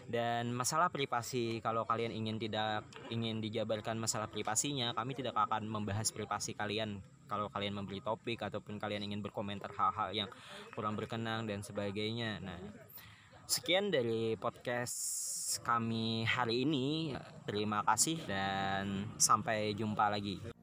dan 0.08 0.56
masalah 0.56 0.88
privasi 0.88 1.60
kalau 1.60 1.84
kalian 1.84 2.16
ingin 2.16 2.40
tidak 2.40 2.88
ingin 3.12 3.44
dijabarkan 3.44 4.00
masalah 4.00 4.32
privasinya, 4.32 4.96
kami 4.96 5.20
tidak 5.20 5.36
akan 5.36 5.68
membahas 5.68 6.16
privasi 6.16 6.56
kalian 6.56 7.04
kalau 7.30 7.52
kalian 7.54 7.78
memberi 7.78 8.02
topik 8.02 8.42
ataupun 8.42 8.82
kalian 8.82 9.06
ingin 9.06 9.22
berkomentar 9.22 9.70
hal-hal 9.76 10.10
yang 10.16 10.30
kurang 10.74 10.98
berkenan 10.98 11.46
dan 11.46 11.62
sebagainya. 11.62 12.42
Nah, 12.42 12.60
sekian 13.46 13.94
dari 13.94 14.34
podcast 14.40 14.98
kami 15.62 16.26
hari 16.26 16.66
ini. 16.66 17.13
Terima 17.46 17.86
kasih 17.86 18.20
dan 18.26 19.08
sampai 19.22 19.78
jumpa 19.78 20.10
lagi. 20.12 20.57